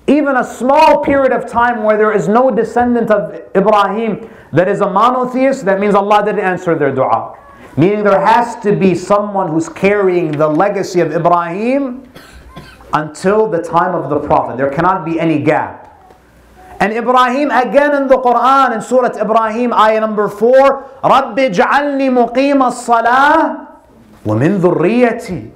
even 0.07 0.37
a 0.37 0.45
small 0.45 1.03
period 1.05 1.33
of 1.33 1.47
time 1.51 1.83
where 1.83 1.97
there 1.97 2.13
is 2.13 2.29
no 2.29 2.51
descendant 2.51 3.11
of 3.11 3.35
Ibrahim 3.57 4.29
that 4.53 4.69
is 4.69 4.81
a 4.81 4.91
monotheist, 4.91 5.65
that 5.67 5.81
means 5.81 5.95
Allah 5.95 6.25
didn't 6.25 6.41
answer 6.41 6.75
their 6.75 6.95
dua. 6.95 7.37
Meaning 7.77 8.03
there 8.03 8.21
has 8.21 8.57
to 8.63 8.75
be 8.75 8.95
someone 8.95 9.49
who's 9.49 9.69
carrying 9.69 10.33
the 10.33 10.49
legacy 10.49 11.01
of 11.01 11.13
Ibrahim 11.13 12.11
until 12.93 13.49
the 13.49 13.63
time 13.63 13.95
of 13.95 14.11
the 14.11 14.19
Prophet. 14.19 14.57
There 14.57 14.71
cannot 14.71 15.05
be 15.05 15.21
any 15.21 15.43
gap. 15.43 15.88
And 16.80 16.92
Ibrahim 16.92 17.50
again 17.52 17.96
in 17.96 18.08
the 18.08 18.18
Quran 18.18 18.76
in 18.76 18.82
Surah 18.82 19.16
Ibrahim 19.16 19.72
ayah 19.72 20.02
number 20.02 20.28
4 20.28 21.02
رَبِّ 21.04 21.36
اجْعَلْنِي 21.36 22.12
مُقِيمَ 22.12 22.60
الصَّلَاةِ 22.60 23.68
وَمِن 24.26 24.60
ذُرِّيَّتِي 24.60 25.52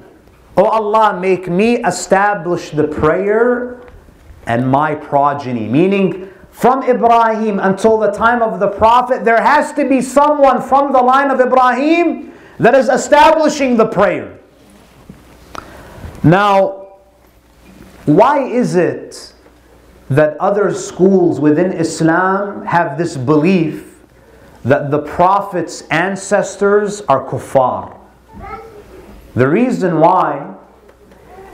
Oh 0.58 0.66
Allah, 0.66 1.20
make 1.20 1.48
me 1.48 1.84
establish 1.84 2.72
the 2.72 2.88
prayer 2.88 3.82
and 4.48 4.68
my 4.68 4.96
progeny. 4.96 5.68
Meaning, 5.68 6.30
from 6.50 6.82
Ibrahim 6.82 7.60
until 7.60 8.00
the 8.00 8.10
time 8.12 8.42
of 8.42 8.60
the 8.60 8.68
Prophet, 8.68 9.24
there 9.24 9.40
has 9.40 9.72
to 9.74 9.88
be 9.88 10.02
someone 10.02 10.60
from 10.60 10.92
the 10.92 11.00
line 11.00 11.30
of 11.30 11.40
Ibrahim 11.40 12.34
that 12.58 12.74
is 12.74 12.90
establishing 12.90 13.78
the 13.78 13.86
prayer. 13.86 14.40
Now, 16.24 16.98
why 18.06 18.40
is 18.40 18.74
it 18.74 19.31
that 20.15 20.37
other 20.39 20.73
schools 20.75 21.41
within 21.41 21.73
Islam 21.73 22.65
have 22.67 22.99
this 22.99 23.17
belief 23.17 24.01
that 24.65 24.91
the 24.91 24.99
Prophet's 24.99 25.83
ancestors 25.89 27.01
are 27.03 27.25
kuffar? 27.25 27.97
The 29.35 29.49
reason 29.49 30.01
why 30.01 30.55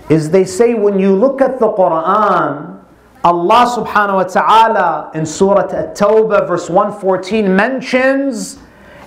is 0.08 0.30
they 0.30 0.44
say 0.44 0.74
when 0.74 0.98
you 0.98 1.14
look 1.14 1.40
at 1.40 1.58
the 1.58 1.68
Quran, 1.68 2.82
Allah 3.24 3.74
subhanahu 3.76 4.14
wa 4.14 4.24
ta'ala 4.24 5.10
in 5.14 5.26
Surah 5.26 5.68
At-Tawbah 5.70 6.46
verse 6.48 6.70
114 6.70 7.54
mentions 7.54 8.58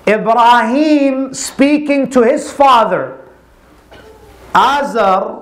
Ibrahim 0.07 1.33
speaking 1.33 2.09
to 2.11 2.21
his 2.21 2.51
father 2.51 3.17
Azar 4.53 5.40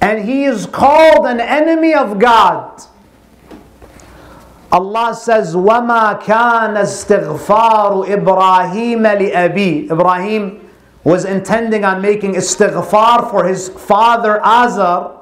and 0.00 0.24
he 0.24 0.44
is 0.44 0.66
called 0.66 1.26
an 1.26 1.40
enemy 1.40 1.94
of 1.94 2.18
God. 2.18 2.82
Allah 4.72 5.14
says, 5.14 5.54
وَمَا 5.54 6.22
كَانَ 6.22 6.76
اسْتِغْفَارُ 6.76 8.08
إِبْرَاهِيمَ 8.08 9.02
لِأَبِي 9.04 9.90
Ibrahim 9.92 10.70
was 11.04 11.24
intending 11.24 11.84
on 11.84 12.00
making 12.00 12.34
istighfar 12.34 13.30
for 13.30 13.46
his 13.46 13.68
father 13.68 14.40
Azar 14.42 15.18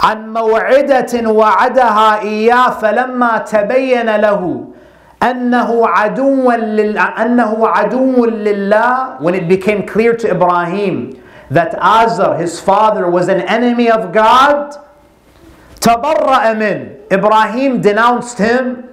عن 0.00 0.32
موعدة 0.32 1.30
وعدها 1.30 2.20
إياه 2.20 2.70
فلما 2.70 3.38
تبين 3.38 4.16
له 4.16 4.64
أنه 5.22 5.88
عدو 5.88 6.52
لل 6.52 6.98
أنه 6.98 7.68
عدو 7.68 8.24
لله 8.26 9.18
when 9.20 9.34
it 9.34 9.48
became 9.48 9.86
clear 9.86 10.14
to 10.14 10.30
Ibrahim 10.30 11.16
that 11.50 11.74
Azar 11.80 12.38
his 12.38 12.60
father 12.60 13.10
was 13.10 13.28
an 13.28 13.40
enemy 13.42 13.90
of 13.90 14.12
God 14.12 14.74
تبرأ 15.80 16.54
من 16.54 17.12
Ibrahim 17.12 17.80
denounced 17.80 18.38
him 18.38 18.84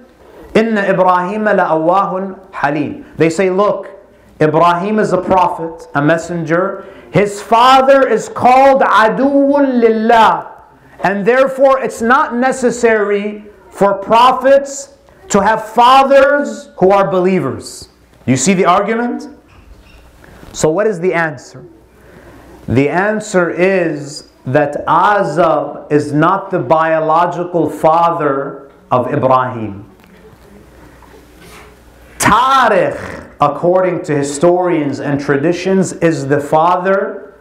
إن 0.54 0.78
إبراهيم 0.78 1.44
لأواه 1.44 2.36
حليم 2.52 3.04
They 3.16 3.30
say 3.30 3.50
look 3.50 3.88
Ibrahim 4.40 4.98
is 4.98 5.12
a 5.12 5.20
prophet 5.20 5.88
a 5.94 6.02
messenger 6.02 6.86
his 7.10 7.40
father 7.42 8.06
is 8.08 8.28
called 8.28 8.82
عدو 8.82 9.58
لله 9.58 10.50
and 11.02 11.26
therefore 11.26 11.80
it's 11.80 12.00
not 12.00 12.34
necessary 12.34 13.44
for 13.70 13.94
prophets 13.94 14.94
to 15.28 15.42
have 15.42 15.68
fathers 15.68 16.70
who 16.78 16.90
are 16.90 17.10
believers. 17.10 17.88
You 18.26 18.36
see 18.36 18.54
the 18.54 18.64
argument? 18.64 19.28
So, 20.52 20.70
what 20.70 20.86
is 20.86 21.00
the 21.00 21.12
answer? 21.12 21.66
The 22.69 22.87
answer 22.87 23.49
is 23.49 24.29
that 24.45 24.83
Azar 24.87 25.87
is 25.89 26.13
not 26.13 26.51
the 26.51 26.59
biological 26.59 27.67
father 27.67 28.69
of 28.91 29.11
Ibrahim. 29.11 29.89
Tarikh, 32.19 33.31
according 33.41 34.03
to 34.03 34.15
historians 34.15 34.99
and 34.99 35.19
traditions, 35.19 35.93
is 35.93 36.27
the 36.27 36.39
father 36.39 37.33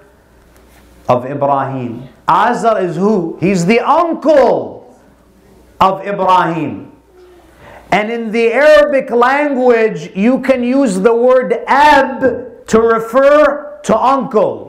of 1.10 1.26
Ibrahim. 1.26 2.08
Azar 2.26 2.80
is 2.80 2.96
who? 2.96 3.36
He's 3.38 3.66
the 3.66 3.80
uncle 3.80 4.98
of 5.78 6.06
Ibrahim. 6.06 6.90
And 7.92 8.10
in 8.10 8.32
the 8.32 8.54
Arabic 8.54 9.10
language, 9.10 10.10
you 10.16 10.40
can 10.40 10.64
use 10.64 11.00
the 11.00 11.14
word 11.14 11.52
ab 11.66 12.66
to 12.68 12.80
refer 12.80 13.78
to 13.84 13.94
uncle. 13.94 14.67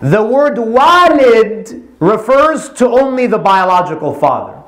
The 0.00 0.22
word 0.22 0.58
walid 0.58 1.88
refers 2.00 2.68
to 2.70 2.88
only 2.88 3.26
the 3.26 3.38
biological 3.38 4.12
father. 4.12 4.60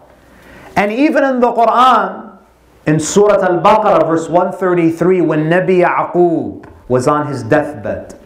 And 0.77 0.93
even 0.93 1.25
in 1.25 1.41
the 1.41 1.53
Quran, 1.53 2.39
in 2.87 3.01
Surah 3.01 3.43
Al 3.43 3.61
Baqarah, 3.61 4.07
verse 4.07 4.29
133, 4.29 5.21
when 5.23 5.45
Nabi 5.45 5.85
Yaqub 5.85 6.67
was 6.89 7.09
on 7.09 7.27
his 7.27 7.43
deathbed, 7.43 8.19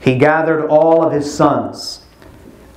he 0.00 0.16
gathered 0.16 0.66
all 0.66 1.04
of 1.04 1.12
his 1.12 1.32
sons. 1.32 2.00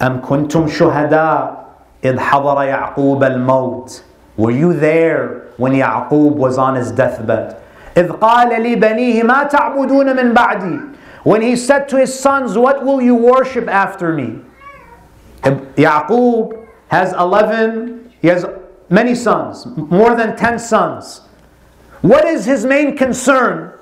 أم 0.01 0.21
كنتم 0.21 0.67
شهداء 0.67 1.65
إذ 2.03 2.17
حضر 2.19 2.63
يعقوب 2.63 3.23
الموت 3.23 4.01
Were 4.37 4.51
you 4.51 4.73
there 4.73 5.47
when 5.57 5.73
Yaqub 5.73 6.35
was 6.35 6.57
on 6.57 6.75
his 6.75 6.91
deathbed. 6.91 7.55
إذ 7.95 8.11
قال 8.11 8.49
لبنيه 8.49 9.23
ما 9.23 9.43
تعبدون 9.43 10.15
من 10.15 10.33
بعدي 10.33 10.79
When 11.23 11.41
he 11.41 11.55
said 11.55 11.89
to 11.89 11.97
his 11.97 12.17
sons, 12.17 12.57
What 12.57 12.85
will 12.85 13.01
you 13.01 13.15
worship 13.15 13.67
after 13.67 14.13
me? 14.13 14.39
Yaqub 15.43 16.67
has 16.89 17.13
11, 17.13 18.13
he 18.21 18.27
has 18.27 18.45
many 18.89 19.15
sons, 19.15 19.65
more 19.75 20.15
than 20.15 20.35
10 20.35 20.59
sons. 20.59 21.21
What 22.01 22.25
is 22.25 22.45
his 22.45 22.65
main 22.65 22.95
concern? 22.95 23.73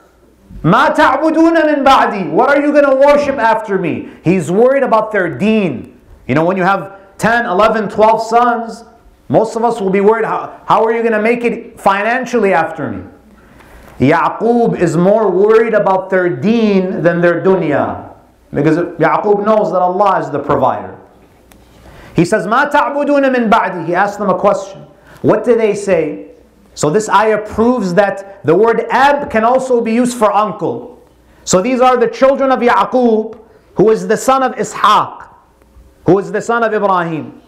ما 0.63 0.89
تعبدون 0.95 1.55
من 1.55 1.84
بعدي 1.84 2.31
What 2.31 2.49
are 2.49 2.62
you 2.62 2.71
going 2.71 2.89
to 2.89 2.95
worship 2.95 3.38
after 3.38 3.77
me? 3.77 4.10
He's 4.23 4.51
worried 4.51 4.84
about 4.84 5.12
their 5.12 5.29
deen. 5.29 5.99
You 6.27 6.36
know, 6.36 6.45
when 6.45 6.58
you 6.58 6.63
have 6.63 7.17
10, 7.17 7.45
11, 7.45 7.89
12 7.89 8.21
sons, 8.23 8.84
most 9.29 9.55
of 9.55 9.63
us 9.63 9.79
will 9.79 9.89
be 9.89 10.01
worried 10.01 10.25
how, 10.25 10.62
how 10.67 10.84
are 10.84 10.91
you 10.91 11.01
going 11.01 11.13
to 11.13 11.21
make 11.21 11.43
it 11.43 11.79
financially 11.79 12.53
after 12.53 12.91
me? 12.91 13.03
Yaqub 13.99 14.79
is 14.79 14.97
more 14.97 15.29
worried 15.29 15.73
about 15.73 16.10
their 16.10 16.29
deen 16.29 17.01
than 17.01 17.21
their 17.21 17.41
dunya. 17.41 18.13
Because 18.53 18.77
Yaqub 18.77 19.45
knows 19.45 19.71
that 19.71 19.81
Allah 19.81 20.19
is 20.19 20.29
the 20.31 20.39
provider. 20.39 20.97
He 22.15 22.25
says, 22.25 22.47
Ma 22.47 22.65
ta'buduna 22.65 23.31
min 23.31 23.49
ba'di. 23.49 23.86
He 23.86 23.95
asked 23.95 24.19
them 24.19 24.29
a 24.29 24.38
question. 24.38 24.81
What 25.21 25.43
do 25.43 25.55
they 25.58 25.75
say? 25.75 26.31
So 26.73 26.89
this 26.89 27.10
ayah 27.10 27.45
proves 27.45 27.93
that 27.93 28.43
the 28.45 28.55
word 28.55 28.86
ab 28.89 29.29
can 29.31 29.43
also 29.43 29.81
be 29.81 29.93
used 29.93 30.17
for 30.17 30.31
uncle. 30.31 31.01
So 31.45 31.62
these 31.62 31.79
are 31.79 31.97
the 31.97 32.08
children 32.08 32.51
of 32.51 32.60
Yaqub, 32.60 33.39
who 33.75 33.89
is 33.91 34.08
the 34.08 34.17
son 34.17 34.43
of 34.43 34.53
Ishaq, 34.55 35.29
who 36.05 36.19
is 36.19 36.31
the 36.31 36.41
son 36.41 36.63
of 36.63 36.73
Ibrahim. 36.73 37.41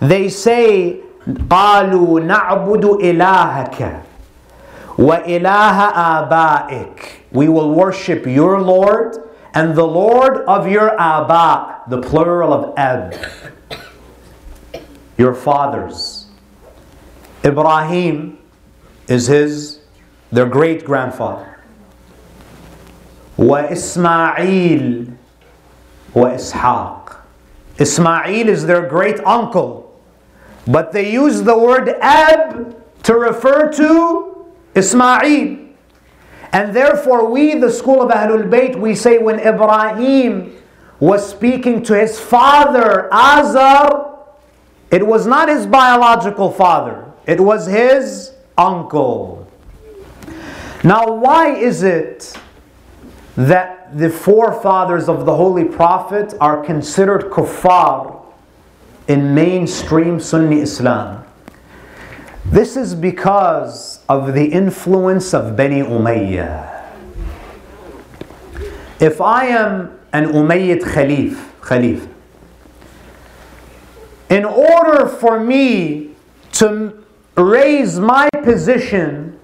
They 0.00 0.28
say 0.28 1.00
قالوا 1.26 2.20
نعبد 2.20 2.84
إلهك 2.84 4.00
وإله 4.98 6.28
آبائك 6.28 7.20
We 7.32 7.48
will 7.48 7.70
worship 7.70 8.26
your 8.26 8.60
Lord 8.60 9.16
and 9.54 9.74
the 9.74 9.86
Lord 9.86 10.38
of 10.46 10.68
your 10.68 11.00
Aba, 11.00 11.82
the 11.88 12.00
plural 12.00 12.52
of 12.52 12.74
Ab, 12.76 13.14
your 15.16 15.34
fathers. 15.34 16.26
Ibrahim 17.44 18.38
is 19.06 19.26
his, 19.28 19.80
their 20.32 20.46
great 20.46 20.84
grandfather. 20.84 21.58
وإسماعيل 23.38 25.12
وإسحاق. 26.14 27.16
Ismail 27.78 28.48
is 28.48 28.66
their 28.66 28.86
great 28.88 29.18
uncle. 29.24 30.00
But 30.66 30.92
they 30.92 31.12
use 31.12 31.42
the 31.42 31.58
word 31.58 31.88
Ab 32.00 32.76
to 33.02 33.14
refer 33.14 33.70
to 33.72 34.27
Ismail. 34.75 35.67
And 36.51 36.75
therefore, 36.75 37.29
we, 37.29 37.55
the 37.55 37.71
school 37.71 38.01
of 38.01 38.09
Ahlul 38.09 38.49
Bayt, 38.49 38.75
we 38.75 38.95
say 38.95 39.17
when 39.17 39.39
Ibrahim 39.39 40.55
was 40.99 41.27
speaking 41.27 41.83
to 41.83 41.97
his 41.97 42.19
father, 42.19 43.13
Azar, 43.13 44.17
it 44.91 45.05
was 45.05 45.27
not 45.27 45.47
his 45.47 45.65
biological 45.67 46.51
father, 46.51 47.05
it 47.27 47.39
was 47.39 47.67
his 47.67 48.33
uncle. 48.57 49.47
Now, 50.83 51.11
why 51.11 51.55
is 51.55 51.83
it 51.83 52.35
that 53.35 53.79
the 53.97 54.09
forefathers 54.09 55.07
of 55.09 55.25
the 55.25 55.35
Holy 55.35 55.63
Prophet 55.63 56.33
are 56.39 56.63
considered 56.63 57.31
kuffar 57.31 58.25
in 59.07 59.33
mainstream 59.33 60.19
Sunni 60.19 60.59
Islam. 60.59 61.25
This 62.51 62.75
is 62.75 62.95
because 62.95 64.03
of 64.09 64.33
the 64.33 64.43
influence 64.43 65.35
of 65.35 65.55
Bani 65.55 65.81
Umayyah. 65.81 66.83
If 68.99 69.21
I 69.21 69.45
am 69.45 69.99
an 70.11 70.25
Umayyad 70.33 70.81
Khalif, 70.81 71.35
Khalif, 71.61 72.09
in 74.31 74.45
order 74.45 75.07
for 75.07 75.39
me 75.39 76.15
to 76.53 77.03
raise 77.35 77.99
my 77.99 78.27
position 78.43 79.39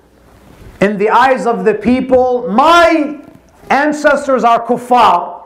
in 0.81 0.97
the 0.97 1.11
eyes 1.11 1.45
of 1.45 1.63
the 1.63 1.75
people, 1.75 2.49
my 2.49 3.21
ancestors 3.69 4.43
are 4.43 4.65
kuffar. 4.65 5.43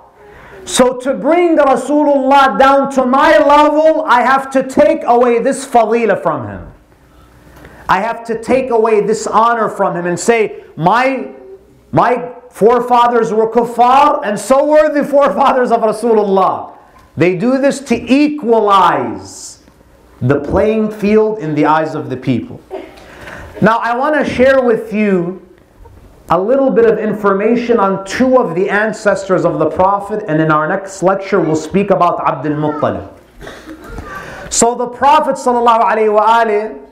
So 0.63 0.97
to 0.99 1.13
bring 1.13 1.57
the 1.57 1.63
Rasulullah 1.63 2.57
down 2.57 2.89
to 2.91 3.05
my 3.05 3.37
level, 3.37 4.05
I 4.05 4.21
have 4.21 4.49
to 4.51 4.63
take 4.63 5.03
away 5.03 5.39
this 5.39 5.65
fadila 5.65 6.23
from 6.23 6.47
him. 6.47 6.73
I 7.89 8.01
have 8.01 8.23
to 8.25 8.39
take 8.39 8.69
away 8.69 9.01
this 9.01 9.25
honor 9.25 9.67
from 9.67 9.97
him 9.97 10.05
and 10.05 10.17
say, 10.17 10.63
my, 10.75 11.33
my 11.91 12.35
forefathers 12.51 13.33
were 13.33 13.51
kuffar 13.51 14.21
and 14.23 14.39
so 14.39 14.63
were 14.63 14.93
the 14.93 15.03
forefathers 15.03 15.71
of 15.71 15.81
Rasulullah. 15.81 16.77
They 17.17 17.35
do 17.35 17.57
this 17.57 17.79
to 17.81 17.95
equalize 17.95 19.63
the 20.21 20.39
playing 20.39 20.91
field 20.91 21.39
in 21.39 21.55
the 21.55 21.65
eyes 21.65 21.95
of 21.95 22.11
the 22.11 22.17
people. 22.17 22.61
Now 23.59 23.79
I 23.79 23.95
want 23.95 24.23
to 24.23 24.33
share 24.33 24.61
with 24.61 24.93
you 24.93 25.43
a 26.29 26.39
little 26.39 26.69
bit 26.69 26.85
of 26.85 26.99
information 26.99 27.79
on 27.79 28.05
two 28.05 28.37
of 28.37 28.53
the 28.53 28.69
ancestors 28.69 29.45
of 29.45 29.57
the 29.57 29.67
Prophet 29.67 30.23
and 30.27 30.39
in 30.39 30.51
our 30.51 30.67
next 30.67 31.01
lecture 31.01 31.39
we'll 31.41 31.55
speak 31.55 31.89
about 31.89 32.19
Abdul 32.27 32.53
Muttalib. 32.53 33.09
So 34.53 34.75
the 34.75 34.87
Prophet 34.87 35.37
sallallahu 35.37 35.81
alaihi 35.81 36.15
wasallam 36.15 36.88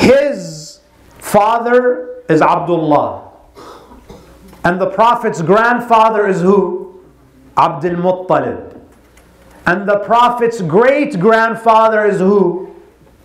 his 0.00 0.80
father 1.18 2.22
is 2.28 2.42
Abdullah, 2.42 3.30
and 4.64 4.80
the 4.80 4.90
Prophet's 4.90 5.42
grandfather 5.42 6.26
is 6.28 6.40
who? 6.40 7.00
Abdul 7.56 7.96
Muttalib. 7.96 8.80
And 9.66 9.88
the 9.88 9.98
Prophet's 10.00 10.62
great 10.62 11.18
grandfather 11.20 12.06
is 12.06 12.18
who? 12.18 12.74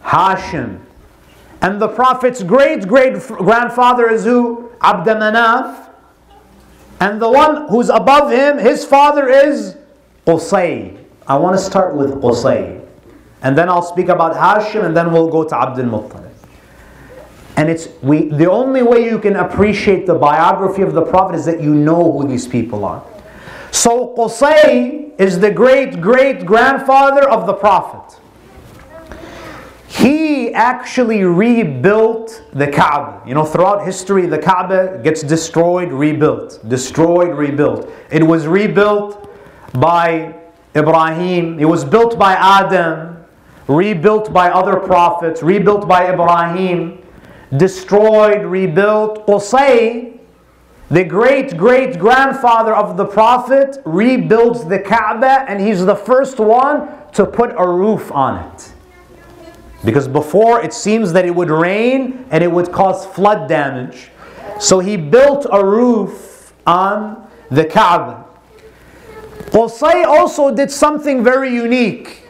Hashim. 0.03 0.81
And 1.61 1.81
the 1.81 1.87
Prophet's 1.87 2.43
great 2.43 2.87
great 2.87 3.19
grandfather 3.21 4.09
is 4.09 4.25
who? 4.25 4.69
Abd 4.81 5.07
Manaf. 5.07 5.89
And 6.99 7.21
the 7.21 7.29
one 7.29 7.67
who's 7.69 7.89
above 7.89 8.31
him, 8.31 8.57
his 8.57 8.85
father 8.85 9.27
is 9.27 9.75
Qusay. 10.27 10.97
I 11.27 11.37
want 11.37 11.57
to 11.57 11.63
start 11.63 11.95
with 11.95 12.11
Qusay. 12.21 12.85
And 13.41 13.57
then 13.57 13.69
I'll 13.69 13.81
speak 13.81 14.09
about 14.09 14.35
Hashim 14.35 14.85
and 14.85 14.95
then 14.95 15.11
we'll 15.11 15.29
go 15.29 15.43
to 15.43 15.55
Abdul 15.55 15.85
Muttalib. 15.85 16.24
And 17.57 17.69
it's 17.69 17.87
we 18.01 18.29
the 18.29 18.49
only 18.49 18.83
way 18.83 19.05
you 19.05 19.17
can 19.19 19.37
appreciate 19.37 20.05
the 20.05 20.15
biography 20.15 20.81
of 20.81 20.93
the 20.93 21.01
Prophet 21.01 21.35
is 21.35 21.45
that 21.45 21.61
you 21.61 21.73
know 21.73 22.11
who 22.11 22.27
these 22.27 22.47
people 22.47 22.83
are. 22.83 23.03
So 23.71 24.13
Qusay 24.17 25.11
is 25.17 25.39
the 25.39 25.51
great 25.51 26.01
great 26.01 26.45
grandfather 26.45 27.29
of 27.29 27.45
the 27.45 27.53
Prophet. 27.53 28.19
He 29.87 30.53
actually 30.53 31.23
rebuilt 31.23 32.43
the 32.51 32.67
Kaaba. 32.67 33.25
You 33.25 33.33
know, 33.33 33.45
throughout 33.45 33.85
history, 33.85 34.25
the 34.25 34.37
Kaaba 34.37 34.99
gets 35.01 35.23
destroyed, 35.23 35.91
rebuilt, 35.91 36.59
destroyed, 36.67 37.33
rebuilt. 37.33 37.89
It 38.11 38.21
was 38.21 38.45
rebuilt 38.45 39.29
by 39.73 40.35
Ibrahim, 40.75 41.59
it 41.59 41.65
was 41.65 41.85
built 41.85 42.19
by 42.19 42.33
Adam, 42.33 43.23
rebuilt 43.67 44.33
by 44.33 44.49
other 44.49 44.75
prophets, 44.75 45.41
rebuilt 45.41 45.87
by 45.87 46.11
Ibrahim, 46.11 47.01
destroyed, 47.55 48.45
rebuilt. 48.45 49.25
Qusay, 49.27 50.19
the 50.89 51.03
great 51.03 51.57
great 51.57 51.97
grandfather 51.97 52.75
of 52.75 52.97
the 52.97 53.05
Prophet, 53.05 53.81
rebuilds 53.85 54.65
the 54.65 54.79
Kaaba 54.79 55.45
and 55.49 55.59
he's 55.59 55.85
the 55.85 55.95
first 55.95 56.39
one 56.39 56.89
to 57.13 57.25
put 57.25 57.53
a 57.57 57.67
roof 57.67 58.11
on 58.11 58.37
it. 58.51 58.73
Because 59.83 60.07
before 60.07 60.61
it 60.63 60.73
seems 60.73 61.13
that 61.13 61.25
it 61.25 61.33
would 61.35 61.49
rain 61.49 62.25
and 62.31 62.43
it 62.43 62.51
would 62.51 62.71
cause 62.71 63.05
flood 63.05 63.47
damage. 63.47 64.09
So 64.59 64.79
he 64.79 64.97
built 64.97 65.45
a 65.51 65.63
roof 65.63 66.53
on 66.65 67.27
the 67.51 67.65
Kaaba. 67.65 68.25
Qusay 69.51 70.05
also 70.05 70.53
did 70.53 70.71
something 70.71 71.23
very 71.23 71.53
unique. 71.53 72.24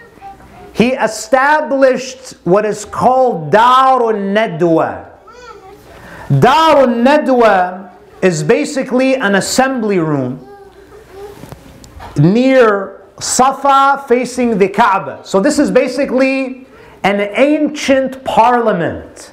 He 0.76 0.90
established 0.90 2.32
what 2.44 2.66
is 2.66 2.84
called 2.84 3.50
Darun 3.50 4.36
Nadwa. 4.36 5.10
Darun 6.28 7.02
Nadwa 7.06 7.92
is 8.22 8.44
basically 8.44 9.16
an 9.16 9.36
assembly 9.36 10.00
room 10.00 10.46
near 12.18 13.08
Safa 13.22 14.04
facing 14.10 14.58
the 14.58 14.68
Kaaba. 14.68 15.22
So 15.24 15.40
this 15.40 15.60
is 15.60 15.72
basically 15.72 16.68
an 17.04 17.22
ancient 17.22 18.26
parliament 18.26 19.32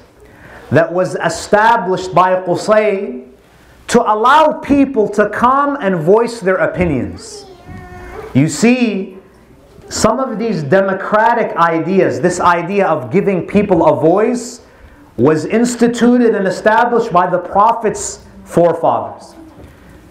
that 0.71 0.93
was 0.93 1.15
established 1.15 2.13
by 2.13 2.35
Qusay 2.43 3.27
to 3.87 4.01
allow 4.01 4.53
people 4.59 5.09
to 5.09 5.29
come 5.29 5.77
and 5.81 5.97
voice 5.97 6.39
their 6.39 6.55
opinions. 6.55 7.45
You 8.33 8.47
see, 8.47 9.17
some 9.93 10.19
of 10.19 10.39
these 10.39 10.63
democratic 10.63 11.55
ideas, 11.55 12.19
this 12.19 12.39
idea 12.39 12.87
of 12.87 13.11
giving 13.11 13.45
people 13.45 13.85
a 13.85 13.95
voice, 14.01 14.61
was 15.17 15.45
instituted 15.45 16.33
and 16.33 16.47
established 16.47 17.13
by 17.13 17.29
the 17.29 17.37
Prophet's 17.37 18.25
forefathers. 18.43 19.35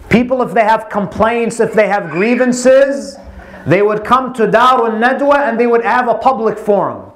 People, 0.07 0.41
if 0.41 0.53
they 0.53 0.63
have 0.63 0.87
complaints, 0.87 1.59
if 1.59 1.73
they 1.73 1.89
have 1.89 2.09
grievances, 2.09 3.17
they 3.67 3.81
would 3.81 4.05
come 4.05 4.33
to 4.35 4.47
Darun 4.47 5.03
Nadwa 5.03 5.49
and 5.49 5.59
they 5.59 5.67
would 5.67 5.83
have 5.83 6.07
a 6.07 6.15
public 6.15 6.57
forum. 6.57 7.11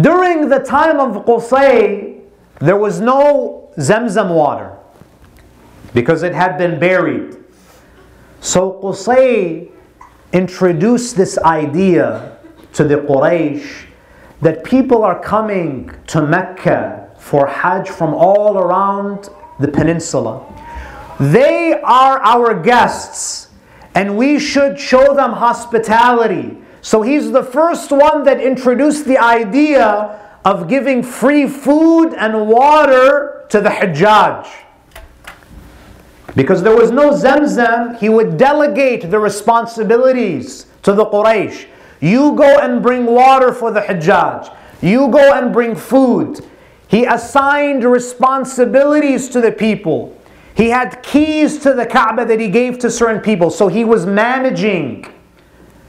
During 0.00 0.48
the 0.48 0.58
time 0.58 0.98
of 0.98 1.24
Qusay, 1.24 2.20
there 2.58 2.76
was 2.76 3.00
no 3.00 3.70
Zamzam 3.78 4.34
water 4.34 4.76
because 5.94 6.24
it 6.24 6.34
had 6.34 6.58
been 6.58 6.80
buried. 6.80 7.36
So 8.40 8.80
Qusay 8.82 9.70
introduced 10.32 11.16
this 11.16 11.38
idea 11.38 12.38
to 12.74 12.84
the 12.84 12.96
Quraysh 12.96 13.86
that 14.40 14.62
people 14.64 15.02
are 15.02 15.20
coming 15.20 15.90
to 16.08 16.22
Mecca 16.22 17.10
for 17.18 17.46
Hajj 17.46 17.88
from 17.88 18.14
all 18.14 18.58
around 18.58 19.28
the 19.58 19.68
peninsula. 19.68 20.44
They 21.18 21.72
are 21.72 22.18
our 22.20 22.54
guests 22.60 23.48
and 23.94 24.16
we 24.16 24.38
should 24.38 24.78
show 24.78 25.14
them 25.14 25.32
hospitality. 25.32 26.58
So 26.82 27.02
he's 27.02 27.32
the 27.32 27.42
first 27.42 27.90
one 27.90 28.22
that 28.24 28.40
introduced 28.40 29.06
the 29.06 29.18
idea 29.18 30.38
of 30.44 30.68
giving 30.68 31.02
free 31.02 31.48
food 31.48 32.14
and 32.14 32.46
water 32.46 33.46
to 33.48 33.60
the 33.60 33.70
Hajjaj. 33.70 34.46
Because 36.34 36.62
there 36.62 36.76
was 36.76 36.90
no 36.90 37.10
Zamzam, 37.10 37.98
he 37.98 38.08
would 38.08 38.36
delegate 38.36 39.10
the 39.10 39.18
responsibilities 39.18 40.66
to 40.82 40.92
the 40.92 41.06
Quraysh. 41.06 41.66
You 42.00 42.34
go 42.34 42.58
and 42.58 42.82
bring 42.82 43.06
water 43.06 43.52
for 43.52 43.70
the 43.70 43.80
Hajjaj. 43.80 44.54
You 44.80 45.08
go 45.08 45.32
and 45.32 45.52
bring 45.52 45.74
food. 45.74 46.44
He 46.86 47.04
assigned 47.04 47.84
responsibilities 47.84 49.28
to 49.30 49.40
the 49.40 49.52
people. 49.52 50.16
He 50.54 50.70
had 50.70 51.02
keys 51.02 51.58
to 51.60 51.72
the 51.72 51.86
Kaaba 51.86 52.24
that 52.24 52.40
he 52.40 52.48
gave 52.48 52.78
to 52.80 52.90
certain 52.90 53.20
people. 53.20 53.50
So 53.50 53.68
he 53.68 53.84
was 53.84 54.06
managing 54.06 55.06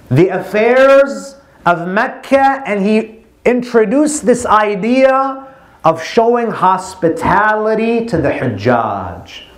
the 0.10 0.30
affairs 0.30 1.36
of 1.66 1.88
Mecca 1.88 2.64
and 2.66 2.86
he 2.86 3.24
introduced 3.46 4.26
this 4.26 4.46
idea 4.46 5.48
of 5.84 6.04
showing 6.04 6.52
hospitality 6.52 8.06
to 8.06 8.18
the 8.18 8.30
Hajjaj. 8.30 9.49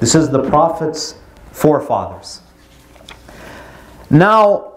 This 0.00 0.14
is 0.14 0.28
the 0.28 0.42
Prophet's 0.48 1.16
forefathers. 1.52 2.40
Now, 4.10 4.74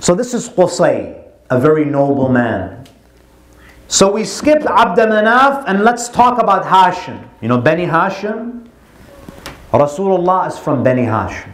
so 0.00 0.14
this 0.14 0.34
is 0.34 0.48
Qusay, 0.48 1.22
a 1.50 1.60
very 1.60 1.84
noble 1.84 2.28
man. 2.28 2.86
So 3.88 4.12
we 4.12 4.24
skipped 4.24 4.66
Abd 4.66 4.98
Manaf 4.98 5.64
and 5.66 5.84
let's 5.84 6.08
talk 6.08 6.40
about 6.42 6.64
Hashim. 6.64 7.26
You 7.40 7.48
know 7.48 7.58
Beni 7.58 7.86
Hashim? 7.86 8.68
Rasulullah 9.72 10.48
is 10.48 10.58
from 10.58 10.82
Beni 10.82 11.02
Hashim. 11.02 11.50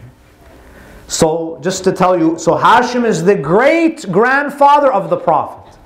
So, 1.07 1.59
just 1.61 1.83
to 1.83 1.91
tell 1.91 2.17
you, 2.17 2.39
so 2.39 2.55
Hashim 2.55 3.05
is 3.05 3.23
the 3.23 3.35
great 3.35 4.09
grandfather 4.11 4.93
of 4.93 5.09
the 5.09 5.17
Prophet. 5.17 5.77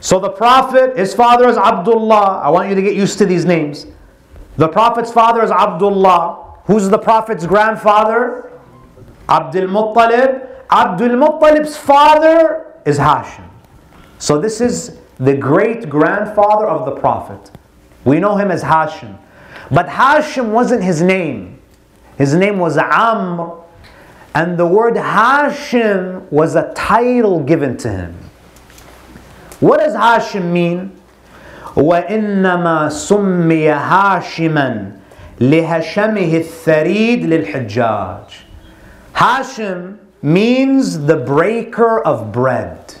So, 0.00 0.20
the 0.20 0.28
Prophet, 0.28 0.94
his 0.94 1.14
father 1.14 1.48
is 1.48 1.56
Abdullah. 1.56 2.42
I 2.44 2.50
want 2.50 2.68
you 2.68 2.74
to 2.74 2.82
get 2.82 2.94
used 2.94 3.16
to 3.18 3.24
these 3.24 3.46
names. 3.46 3.86
The 4.56 4.68
Prophet's 4.68 5.12
father 5.12 5.42
is 5.42 5.50
Abdullah. 5.50 6.60
Who's 6.64 6.88
the 6.88 6.98
Prophet's 6.98 7.46
grandfather? 7.46 8.52
Abdul 9.28 9.68
Muttalib. 9.68 10.48
Abdul 10.70 11.10
Muttalib's 11.10 11.76
father 11.76 12.74
is 12.86 12.98
Hashim. 12.98 13.48
So, 14.18 14.40
this 14.40 14.60
is 14.60 14.98
the 15.18 15.36
great 15.36 15.88
grandfather 15.88 16.66
of 16.66 16.86
the 16.86 17.00
Prophet. 17.00 17.50
We 18.04 18.20
know 18.20 18.36
him 18.36 18.50
as 18.50 18.62
Hashim. 18.62 19.18
But 19.70 19.86
Hashim 19.88 20.50
wasn't 20.50 20.82
his 20.82 21.02
name. 21.02 21.60
His 22.16 22.34
name 22.34 22.58
was 22.58 22.78
Amr 22.78 23.64
and 24.34 24.58
the 24.58 24.66
word 24.66 24.94
Hashim 24.94 26.30
was 26.30 26.56
a 26.56 26.72
title 26.74 27.40
given 27.40 27.76
to 27.78 27.90
him. 27.90 28.14
What 29.60 29.78
does 29.78 29.94
Hashim 29.94 30.50
mean? 30.50 31.00
وإنما 31.75 32.89
سمي 32.89 33.69
هاشما 33.69 34.91
لهشمه 35.39 36.37
الثريد 36.37 37.25
للحجاج 37.25 38.45
Hashim 39.15 39.97
means 40.21 41.05
the 41.05 41.17
breaker 41.17 42.01
of 42.01 42.31
bread. 42.31 42.95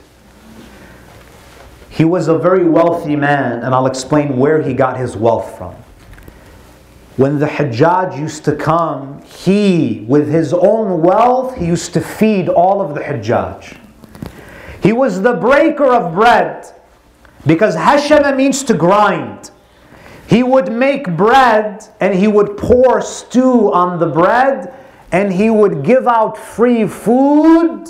He 1.89 2.03
was 2.03 2.27
a 2.27 2.37
very 2.37 2.67
wealthy 2.67 3.15
man, 3.15 3.63
and 3.63 3.73
I'll 3.73 3.87
explain 3.87 4.37
where 4.37 4.61
he 4.61 4.73
got 4.73 4.97
his 4.97 5.15
wealth 5.15 5.57
from. 5.57 5.75
When 7.15 7.39
the 7.39 7.47
Hajjaj 7.47 8.17
used 8.17 8.45
to 8.45 8.55
come, 8.55 9.21
he, 9.23 10.05
with 10.07 10.29
his 10.29 10.53
own 10.53 11.01
wealth, 11.01 11.55
he 11.57 11.65
used 11.65 11.93
to 11.93 12.01
feed 12.01 12.47
all 12.47 12.81
of 12.81 12.93
the 12.95 13.01
Hajjaj. 13.01 13.77
He 14.81 14.93
was 14.93 15.21
the 15.21 15.33
breaker 15.33 15.91
of 15.91 16.13
bread 16.13 16.65
because 17.46 17.76
Hashama 17.76 18.36
means 18.36 18.62
to 18.64 18.74
grind. 18.74 19.50
He 20.26 20.42
would 20.42 20.72
make 20.72 21.16
bread 21.16 21.84
and 22.00 22.14
he 22.14 22.26
would 22.26 22.56
pour 22.56 23.00
stew 23.02 23.72
on 23.72 23.98
the 23.98 24.06
bread 24.06 24.72
and 25.12 25.32
he 25.32 25.50
would 25.50 25.84
give 25.84 26.06
out 26.06 26.38
free 26.38 26.88
food 26.88 27.86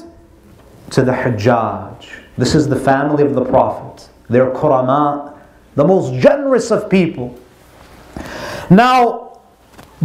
to 0.91 1.03
the 1.03 1.13
Hajjaj. 1.13 2.11
This 2.37 2.55
is 2.55 2.69
the 2.69 2.77
family 2.77 3.25
of 3.25 3.35
the 3.35 3.45
Prophet. 3.45 4.09
They're 4.29 4.51
Qurama, 4.51 5.37
the 5.75 5.85
most 5.85 6.21
generous 6.21 6.71
of 6.71 6.91
people. 6.91 7.39
Now, 8.69 9.41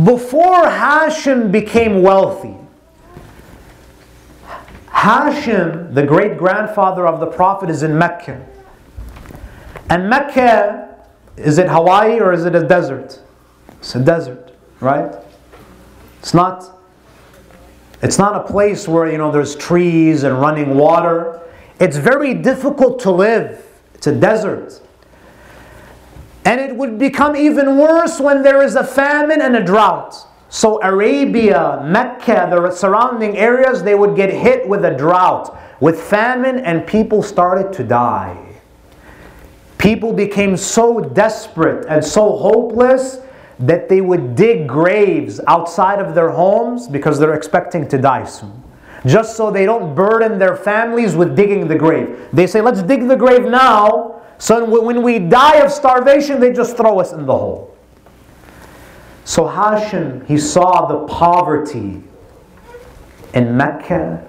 before 0.04 0.66
Hashim 0.66 1.52
became 1.52 2.02
wealthy, 2.02 2.56
Hashim, 4.88 5.93
the 5.93 6.04
great 6.04 6.38
grandfather 6.38 7.08
of 7.08 7.20
the 7.20 7.28
Prophet, 7.28 7.70
is 7.70 7.84
in 7.84 7.97
Mecca. 7.97 8.45
And 9.90 10.10
Mecca, 10.10 10.96
is 11.36 11.58
it 11.58 11.68
Hawaii 11.68 12.20
or 12.20 12.32
is 12.32 12.46
it 12.46 12.56
a 12.56 12.66
desert? 12.66 13.20
It's 13.80 13.96
a 13.96 14.00
desert, 14.00 14.54
right? 14.82 15.16
It's 16.20 16.34
not. 16.34 16.78
It's 18.02 18.18
not 18.18 18.36
a 18.36 18.52
place 18.52 18.88
where 18.88 19.12
you 19.12 19.18
know 19.18 19.32
there's 19.32 19.56
trees 19.56 20.24
and 20.24 20.40
running 20.40 20.76
water. 20.76 21.42
It's 21.80 21.98
very 21.98 22.34
difficult 22.34 23.00
to 23.00 23.12
live. 23.12 23.66
It's 23.96 24.08
a 24.08 24.16
desert. 24.16 24.82
And 26.46 26.60
it 26.60 26.76
would 26.76 26.98
become 26.98 27.36
even 27.36 27.78
worse 27.78 28.20
when 28.20 28.44
there 28.44 28.62
is 28.62 28.76
a 28.76 28.84
famine 28.84 29.42
and 29.42 29.56
a 29.56 29.64
drought. 29.64 30.16
So, 30.50 30.82
Arabia, 30.82 31.84
Mecca, 31.86 32.48
the 32.50 32.72
surrounding 32.72 33.38
areas, 33.38 33.84
they 33.84 33.94
would 33.94 34.16
get 34.16 34.32
hit 34.32 34.68
with 34.68 34.84
a 34.84 34.96
drought, 34.96 35.56
with 35.80 36.02
famine, 36.02 36.60
and 36.60 36.88
people 36.88 37.22
started 37.22 37.72
to 37.74 37.84
die. 37.84 38.49
People 39.80 40.14
became 40.14 40.56
so 40.56 41.00
desperate 41.00 41.86
and 41.88 42.06
so 42.06 42.36
hopeless 42.38 43.20
that 43.60 43.90
they 43.90 44.02
would 44.02 44.36
dig 44.36 44.68
graves 44.68 45.40
outside 45.48 46.00
of 46.00 46.14
their 46.14 46.30
homes 46.30 46.88
because 46.88 47.18
they're 47.18 47.34
expecting 47.34 47.88
to 47.88 47.98
die 47.98 48.26
soon. 48.26 48.64
Just 49.06 49.38
so 49.38 49.50
they 49.50 49.66
don't 49.66 49.96
burden 49.96 50.38
their 50.38 50.56
families 50.56 51.16
with 51.16 51.36
digging 51.36 51.68
the 51.68 51.76
grave. 51.76 52.28
They 52.34 52.46
say, 52.46 52.62
let's 52.62 52.84
dig 52.84 53.08
the 53.08 53.16
grave 53.16 53.46
now, 53.46 54.22
so 54.38 54.82
when 54.82 55.02
we 55.02 55.20
die 55.20 55.58
of 55.58 55.72
starvation, 55.72 56.40
they 56.40 56.54
just 56.54 56.78
throw 56.78 57.00
us 57.00 57.12
in 57.12 57.26
the 57.26 57.38
hole. 57.38 57.78
So 59.26 59.44
Hashim, 59.44 60.26
he 60.26 60.38
saw 60.38 60.88
the 60.88 61.06
poverty 61.08 62.04
in 63.34 63.56
Mecca, 63.58 64.26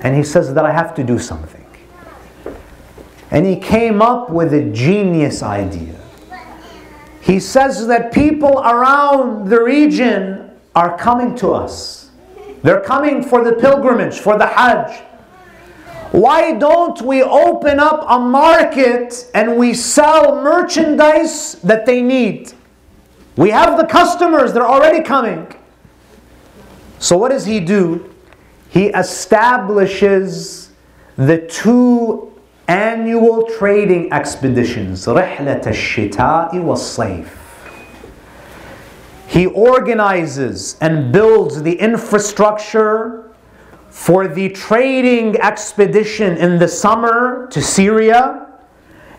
and 0.00 0.16
he 0.16 0.22
says 0.22 0.54
that 0.54 0.64
I 0.64 0.72
have 0.72 0.94
to 0.94 1.04
do 1.04 1.18
something. 1.18 1.61
And 3.32 3.46
he 3.46 3.56
came 3.56 4.02
up 4.02 4.28
with 4.28 4.52
a 4.52 4.70
genius 4.72 5.42
idea. 5.42 5.98
He 7.22 7.40
says 7.40 7.86
that 7.86 8.12
people 8.12 8.58
around 8.58 9.48
the 9.48 9.62
region 9.62 10.50
are 10.74 10.98
coming 10.98 11.34
to 11.36 11.52
us. 11.52 12.10
They're 12.62 12.82
coming 12.82 13.22
for 13.22 13.42
the 13.42 13.54
pilgrimage, 13.54 14.18
for 14.18 14.36
the 14.36 14.46
Hajj. 14.46 15.02
Why 16.12 16.52
don't 16.52 17.00
we 17.00 17.22
open 17.22 17.80
up 17.80 18.04
a 18.06 18.18
market 18.18 19.30
and 19.34 19.56
we 19.56 19.72
sell 19.72 20.42
merchandise 20.42 21.54
that 21.62 21.86
they 21.86 22.02
need? 22.02 22.52
We 23.36 23.48
have 23.48 23.78
the 23.78 23.86
customers, 23.86 24.52
they're 24.52 24.68
already 24.68 25.02
coming. 25.02 25.50
So, 26.98 27.16
what 27.16 27.30
does 27.30 27.46
he 27.46 27.60
do? 27.60 28.14
He 28.68 28.88
establishes 28.88 30.70
the 31.16 31.46
two 31.46 32.31
annual 32.67 33.47
trading 33.57 34.11
expeditions 34.11 35.07
رحلة 35.07 35.61
الشتاء 35.67 36.55
والصيف 36.55 37.47
he 39.27 39.45
organizes 39.45 40.77
and 40.79 41.11
builds 41.11 41.61
the 41.61 41.77
infrastructure 41.79 43.29
for 43.89 44.27
the 44.27 44.49
trading 44.49 45.35
expedition 45.41 46.37
in 46.37 46.59
the 46.59 46.67
summer 46.67 47.47
to 47.51 47.61
Syria 47.61 48.47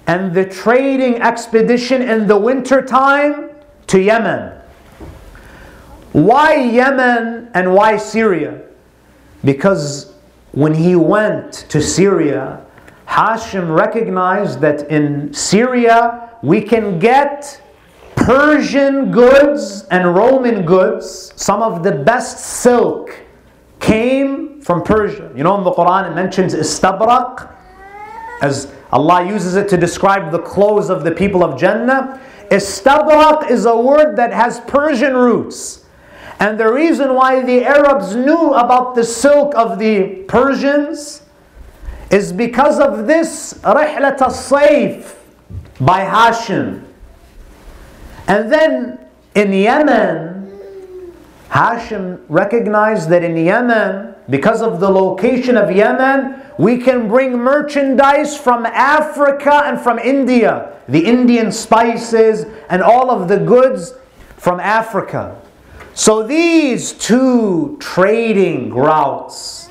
and 0.07 0.33
the 0.35 0.47
trading 0.47 1.21
expedition 1.21 2.01
in 2.01 2.27
the 2.27 2.39
winter 2.39 2.81
time 2.81 3.51
to 3.89 4.01
Yemen. 4.01 4.59
Why 6.13 6.55
Yemen 6.55 7.51
and 7.53 7.75
why 7.75 7.99
Syria? 7.99 8.63
Because 9.45 10.15
when 10.53 10.73
he 10.73 10.97
went 10.97 11.53
to 11.69 11.83
Syria, 11.83 12.65
Hashim 13.14 13.78
recognized 13.78 14.60
that 14.62 14.90
in 14.90 15.32
Syria 15.36 16.32
we 16.42 16.62
can 16.62 16.98
get 16.98 17.62
Persian 18.16 19.12
goods 19.12 19.84
and 19.92 20.16
Roman 20.16 20.66
goods, 20.66 21.32
some 21.36 21.62
of 21.62 21.84
the 21.84 21.92
best 21.92 22.40
silk 22.40 23.16
came 23.80 24.62
from 24.62 24.82
Persia. 24.82 25.32
You 25.36 25.44
know, 25.44 25.56
in 25.60 25.64
the 25.64 25.72
Quran 25.72 26.10
it 26.10 26.16
mentions 26.16 26.56
istabrak, 26.56 27.54
as 28.42 28.74
Allah 28.92 29.28
uses 29.28 29.58
it 29.58 29.70
to 29.70 29.78
describe 29.78 30.32
the 30.32 30.40
clothes 30.40 30.90
of 30.90 31.04
the 31.04 31.12
people 31.12 31.44
of 31.44 31.60
Jannah. 31.60 32.20
Istabrak 32.50 33.52
is 33.52 33.66
a 33.66 33.78
word 33.78 34.16
that 34.16 34.34
has 34.34 34.60
Persian 34.62 35.14
roots. 35.16 35.86
And 36.40 36.60
the 36.60 36.74
reason 36.74 37.14
why 37.14 37.44
the 37.44 37.64
Arabs 37.64 38.16
knew 38.16 38.54
about 38.54 38.96
the 38.96 39.04
silk 39.04 39.54
of 39.56 39.78
the 39.78 40.24
Persians 40.28 41.23
is 42.14 42.32
because 42.32 42.80
of 42.80 43.08
this 43.08 43.56
Rihlat 43.64 44.22
al-Sayf 44.22 45.16
by 45.82 46.06
Hashim. 46.06 46.84
And 48.28 48.52
then 48.52 49.00
in 49.34 49.52
Yemen, 49.52 51.12
Hashim 51.50 52.22
recognized 52.30 53.10
that 53.10 53.24
in 53.24 53.36
Yemen, 53.36 54.14
because 54.30 54.62
of 54.62 54.80
the 54.80 54.90
location 54.90 55.58
of 55.58 55.76
Yemen, 55.76 56.40
we 56.60 56.78
can 56.78 57.08
bring 57.08 57.34
merchandise 57.34 58.38
from 58.38 58.68
Africa 58.68 59.64
and 59.66 59.82
from 59.82 59.98
India, 59.98 60.72
the 60.88 61.04
Indian 61.04 61.52
spices 61.52 62.46
and 62.70 62.84
all 62.84 63.10
of 63.10 63.28
the 63.28 63.38
goods 63.40 63.96
from 64.38 64.60
Africa. 64.60 65.42
So 65.96 66.22
these 66.22 66.94
two 66.94 67.76
trading 67.80 68.72
routes 68.72 69.70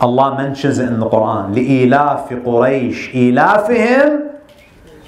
Allah 0.00 0.36
mentions 0.36 0.78
it 0.78 0.88
in 0.88 0.98
the 0.98 1.08
Quran. 1.08 1.54
لإلاف 1.54 2.44
قريش 2.44 3.14
إلافهم 3.14 4.30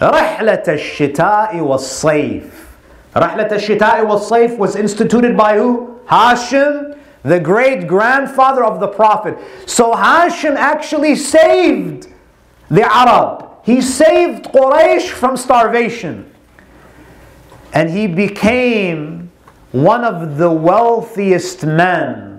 رحلة 0.01 0.63
الشتاء 0.69 1.61
والصيف. 1.61 2.65
رحلة 3.17 3.53
الشتاء 3.53 4.07
والصيف 4.07 4.59
was 4.59 4.77
instituted 4.77 5.37
by 5.37 5.57
who? 5.57 6.01
Hashim, 6.07 6.97
the 7.23 7.41
great 7.41 7.89
grandfather 7.89 8.65
of 8.65 8.81
the 8.81 8.89
Prophet. 8.89 9.37
So 9.67 9.93
Hashim 9.93 10.57
actually 10.57 11.17
saved 11.17 12.09
the 12.69 12.83
Arab. 12.83 13.51
He 13.65 13.81
saved 13.81 14.47
Quraysh 14.47 15.09
from 15.09 15.37
starvation. 15.37 16.31
And 17.73 17.91
he 17.91 18.07
became 18.07 19.33
one 19.73 20.05
of 20.05 20.37
the 20.37 20.51
wealthiest 20.51 21.65
men 21.65 22.38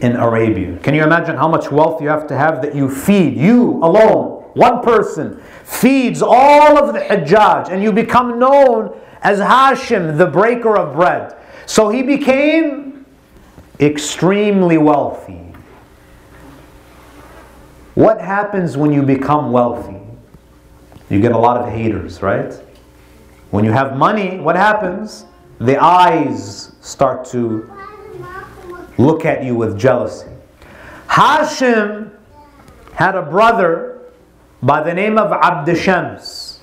in 0.00 0.16
Arabia. 0.16 0.78
Can 0.78 0.94
you 0.94 1.02
imagine 1.02 1.36
how 1.36 1.48
much 1.48 1.70
wealth 1.70 2.02
you 2.02 2.08
have 2.08 2.26
to 2.28 2.36
have 2.36 2.62
that 2.62 2.74
you 2.74 2.90
feed, 2.90 3.36
you 3.36 3.80
alone, 3.82 4.42
one 4.54 4.82
person, 4.82 5.40
feeds 5.64 6.22
all 6.22 6.78
of 6.78 6.94
the 6.94 7.00
Hajjaj, 7.00 7.70
and 7.70 7.82
you 7.82 7.92
become 7.92 8.38
known 8.38 8.98
as 9.22 9.38
Hashim, 9.38 10.18
the 10.18 10.26
breaker 10.26 10.76
of 10.76 10.94
bread. 10.94 11.34
So 11.66 11.88
he 11.88 12.02
became 12.02 13.06
extremely 13.80 14.78
wealthy. 14.78 15.40
What 17.94 18.20
happens 18.20 18.76
when 18.76 18.92
you 18.92 19.02
become 19.02 19.52
wealthy? 19.52 20.00
You 21.08 21.20
get 21.20 21.32
a 21.32 21.38
lot 21.38 21.56
of 21.56 21.72
haters, 21.72 22.22
right? 22.22 22.52
When 23.50 23.64
you 23.64 23.72
have 23.72 23.96
money, 23.96 24.38
what 24.38 24.56
happens? 24.56 25.26
The 25.58 25.80
eyes 25.82 26.72
start 26.80 27.24
to 27.26 27.70
look 28.97 29.25
at 29.25 29.43
you 29.43 29.55
with 29.55 29.77
jealousy. 29.77 30.27
Hashim 31.07 32.11
had 32.93 33.15
a 33.15 33.21
brother 33.21 34.01
by 34.61 34.83
the 34.83 34.93
name 34.93 35.17
of 35.17 35.31
Abd 35.31 35.77
Shams 35.77 36.59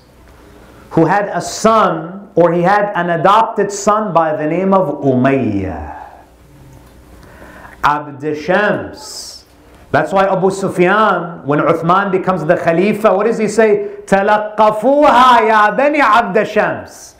who 0.91 1.05
had 1.05 1.29
a 1.29 1.41
son 1.41 2.29
or 2.35 2.53
he 2.53 2.61
had 2.61 2.91
an 2.95 3.09
adopted 3.09 3.71
son 3.71 4.13
by 4.13 4.35
the 4.35 4.47
name 4.47 4.73
of 4.73 5.03
Umayyah. 5.03 5.95
Abd 7.83 8.37
Shams. 8.37 9.45
That's 9.91 10.11
why 10.11 10.27
Abu 10.27 10.51
Sufyan, 10.51 11.45
when 11.45 11.59
Uthman 11.59 12.11
becomes 12.11 12.43
the 12.45 12.57
Khalifa, 12.57 13.15
what 13.15 13.25
does 13.25 13.37
he 13.37 13.47
say? 13.47 13.87
تلقفوها 14.05 15.41
يا 15.41 15.69
بني 15.75 16.01
عبد 16.01 16.43
شمس. 16.43 17.10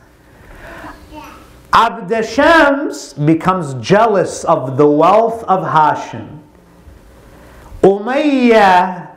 Abd 1.73 2.25
Shams 2.27 3.14
becomes 3.14 3.75
jealous 3.75 4.45
of 4.45 4.77
the 4.77 4.87
wealth 4.87 5.43
of 5.45 5.64
Hashim. 5.64 6.41
Umayyah, 7.83 9.09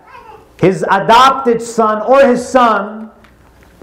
his 0.59 0.83
adopted 0.89 1.61
son 1.61 2.01
or 2.01 2.25
his 2.25 2.47
son, 2.47 3.11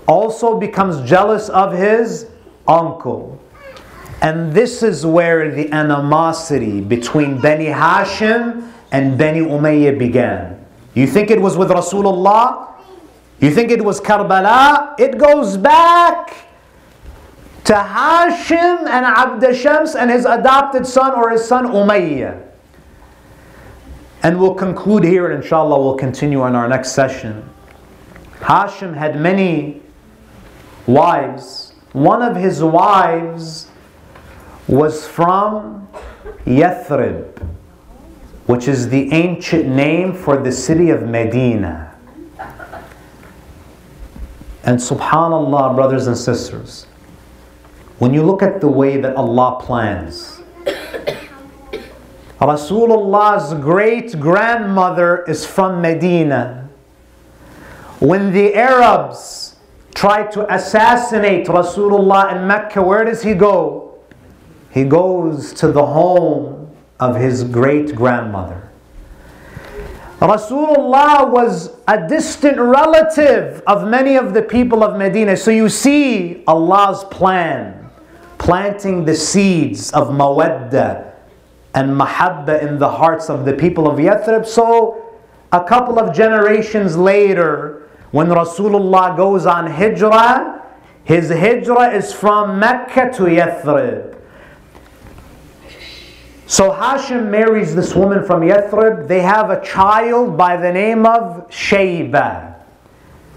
also 0.08 0.58
becomes 0.58 1.06
jealous 1.08 1.50
of 1.50 1.72
his 1.72 2.26
uncle. 2.66 3.38
And 4.22 4.52
this 4.52 4.82
is 4.82 5.04
where 5.04 5.50
the 5.54 5.70
animosity 5.72 6.80
between 6.80 7.40
Bani 7.40 7.66
Hashim 7.66 8.70
and 8.90 9.18
Bani 9.18 9.40
Umayyah 9.40 9.98
began. 9.98 10.64
You 10.94 11.06
think 11.06 11.30
it 11.30 11.40
was 11.40 11.56
with 11.56 11.68
Rasulullah? 11.70 12.72
You 13.40 13.50
think 13.50 13.70
it 13.70 13.84
was 13.84 14.00
Karbala? 14.00 14.98
It 14.98 15.18
goes 15.18 15.56
back 15.56 16.51
to 17.64 17.74
Hashim 17.74 18.86
and 18.86 19.06
Abd 19.06 19.56
Shams 19.56 19.94
and 19.94 20.10
his 20.10 20.24
adopted 20.24 20.86
son 20.86 21.14
or 21.14 21.30
his 21.30 21.44
son 21.44 21.66
Umayyah. 21.66 22.48
And 24.22 24.38
we'll 24.38 24.54
conclude 24.54 25.04
here 25.04 25.30
and 25.30 25.42
inshallah 25.42 25.80
we'll 25.80 25.96
continue 25.96 26.42
on 26.42 26.54
our 26.54 26.68
next 26.68 26.92
session. 26.92 27.48
Hashim 28.40 28.96
had 28.96 29.20
many 29.20 29.82
wives. 30.86 31.74
One 31.92 32.22
of 32.22 32.36
his 32.36 32.62
wives 32.62 33.68
was 34.66 35.06
from 35.06 35.88
Yathrib, 36.44 37.46
which 38.46 38.68
is 38.68 38.88
the 38.88 39.12
ancient 39.12 39.68
name 39.68 40.14
for 40.14 40.36
the 40.36 40.52
city 40.52 40.90
of 40.90 41.02
Medina. 41.02 41.94
And 44.64 44.78
subhanAllah, 44.78 45.74
brothers 45.74 46.06
and 46.06 46.16
sisters, 46.16 46.86
when 48.02 48.12
you 48.12 48.24
look 48.24 48.42
at 48.42 48.60
the 48.60 48.66
way 48.66 48.96
that 49.00 49.14
Allah 49.14 49.60
plans, 49.62 50.40
Rasulullah's 52.40 53.54
great 53.62 54.18
grandmother 54.18 55.22
is 55.28 55.46
from 55.46 55.80
Medina. 55.80 56.68
When 58.00 58.32
the 58.32 58.56
Arabs 58.56 59.54
tried 59.94 60.32
to 60.32 60.52
assassinate 60.52 61.46
Rasulullah 61.46 62.34
in 62.34 62.48
Mecca, 62.48 62.82
where 62.82 63.04
does 63.04 63.22
he 63.22 63.34
go? 63.34 64.00
He 64.72 64.82
goes 64.82 65.52
to 65.52 65.70
the 65.70 65.86
home 65.86 66.74
of 66.98 67.14
his 67.14 67.44
great 67.44 67.94
grandmother. 67.94 68.68
Rasulullah 70.18 71.30
was 71.30 71.70
a 71.86 72.08
distant 72.08 72.58
relative 72.58 73.62
of 73.68 73.86
many 73.86 74.16
of 74.16 74.34
the 74.34 74.42
people 74.42 74.82
of 74.82 74.98
Medina. 74.98 75.36
So 75.36 75.52
you 75.52 75.68
see 75.68 76.42
Allah's 76.48 77.04
plan, 77.04 77.81
planting 78.42 79.04
the 79.04 79.14
seeds 79.14 79.92
of 79.92 80.08
mawadda 80.08 81.14
and 81.74 81.90
mahabba 81.92 82.60
in 82.60 82.76
the 82.76 82.90
hearts 82.90 83.30
of 83.30 83.44
the 83.44 83.52
people 83.52 83.88
of 83.88 83.98
Yathrib. 83.98 84.44
So 84.44 85.16
a 85.52 85.62
couple 85.62 86.00
of 86.00 86.12
generations 86.12 86.96
later, 86.96 87.88
when 88.10 88.26
Rasulullah 88.26 89.16
goes 89.16 89.46
on 89.46 89.68
hijrah, 89.68 90.60
his 91.04 91.30
hijrah 91.30 91.94
is 91.94 92.12
from 92.12 92.58
Mecca 92.58 93.12
to 93.14 93.22
Yathrib. 93.22 94.18
So 96.46 96.72
Hashim 96.72 97.30
marries 97.30 97.76
this 97.76 97.94
woman 97.94 98.26
from 98.26 98.40
Yathrib. 98.40 99.06
They 99.06 99.20
have 99.20 99.50
a 99.50 99.64
child 99.64 100.36
by 100.36 100.56
the 100.56 100.72
name 100.72 101.06
of 101.06 101.48
Shayba, 101.48 102.56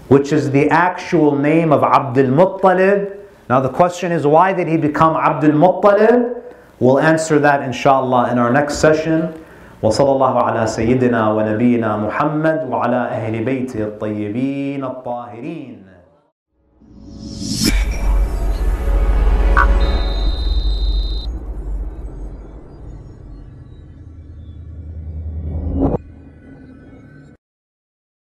which 0.08 0.32
is 0.32 0.50
the 0.50 0.68
actual 0.68 1.36
name 1.36 1.72
of 1.72 1.84
Abdul 1.84 2.26
Muttalib. 2.26 3.25
Now 3.49 3.59
the 3.59 3.69
question 3.69 4.11
is, 4.11 4.25
why 4.25 4.53
did 4.53 4.67
he 4.67 4.77
become 4.77 5.15
Abdul 5.15 5.51
Muttalib? 5.51 6.41
We'll 6.79 6.99
answer 6.99 7.37
that 7.39 7.61
inshallah 7.63 8.31
in 8.31 8.37
our 8.39 8.51
next 8.51 8.75
session. 8.75 9.33
وصلى 9.81 10.11
الله 10.11 10.43
على 10.43 10.67
سيدنا 10.67 11.31
ونبينا 11.33 11.97
محمد 11.97 12.69
وعلى 12.69 13.01
أهل 13.17 13.43
بيته 13.43 13.83
الطيبين 13.83 14.83
الطاهرين 14.83 15.85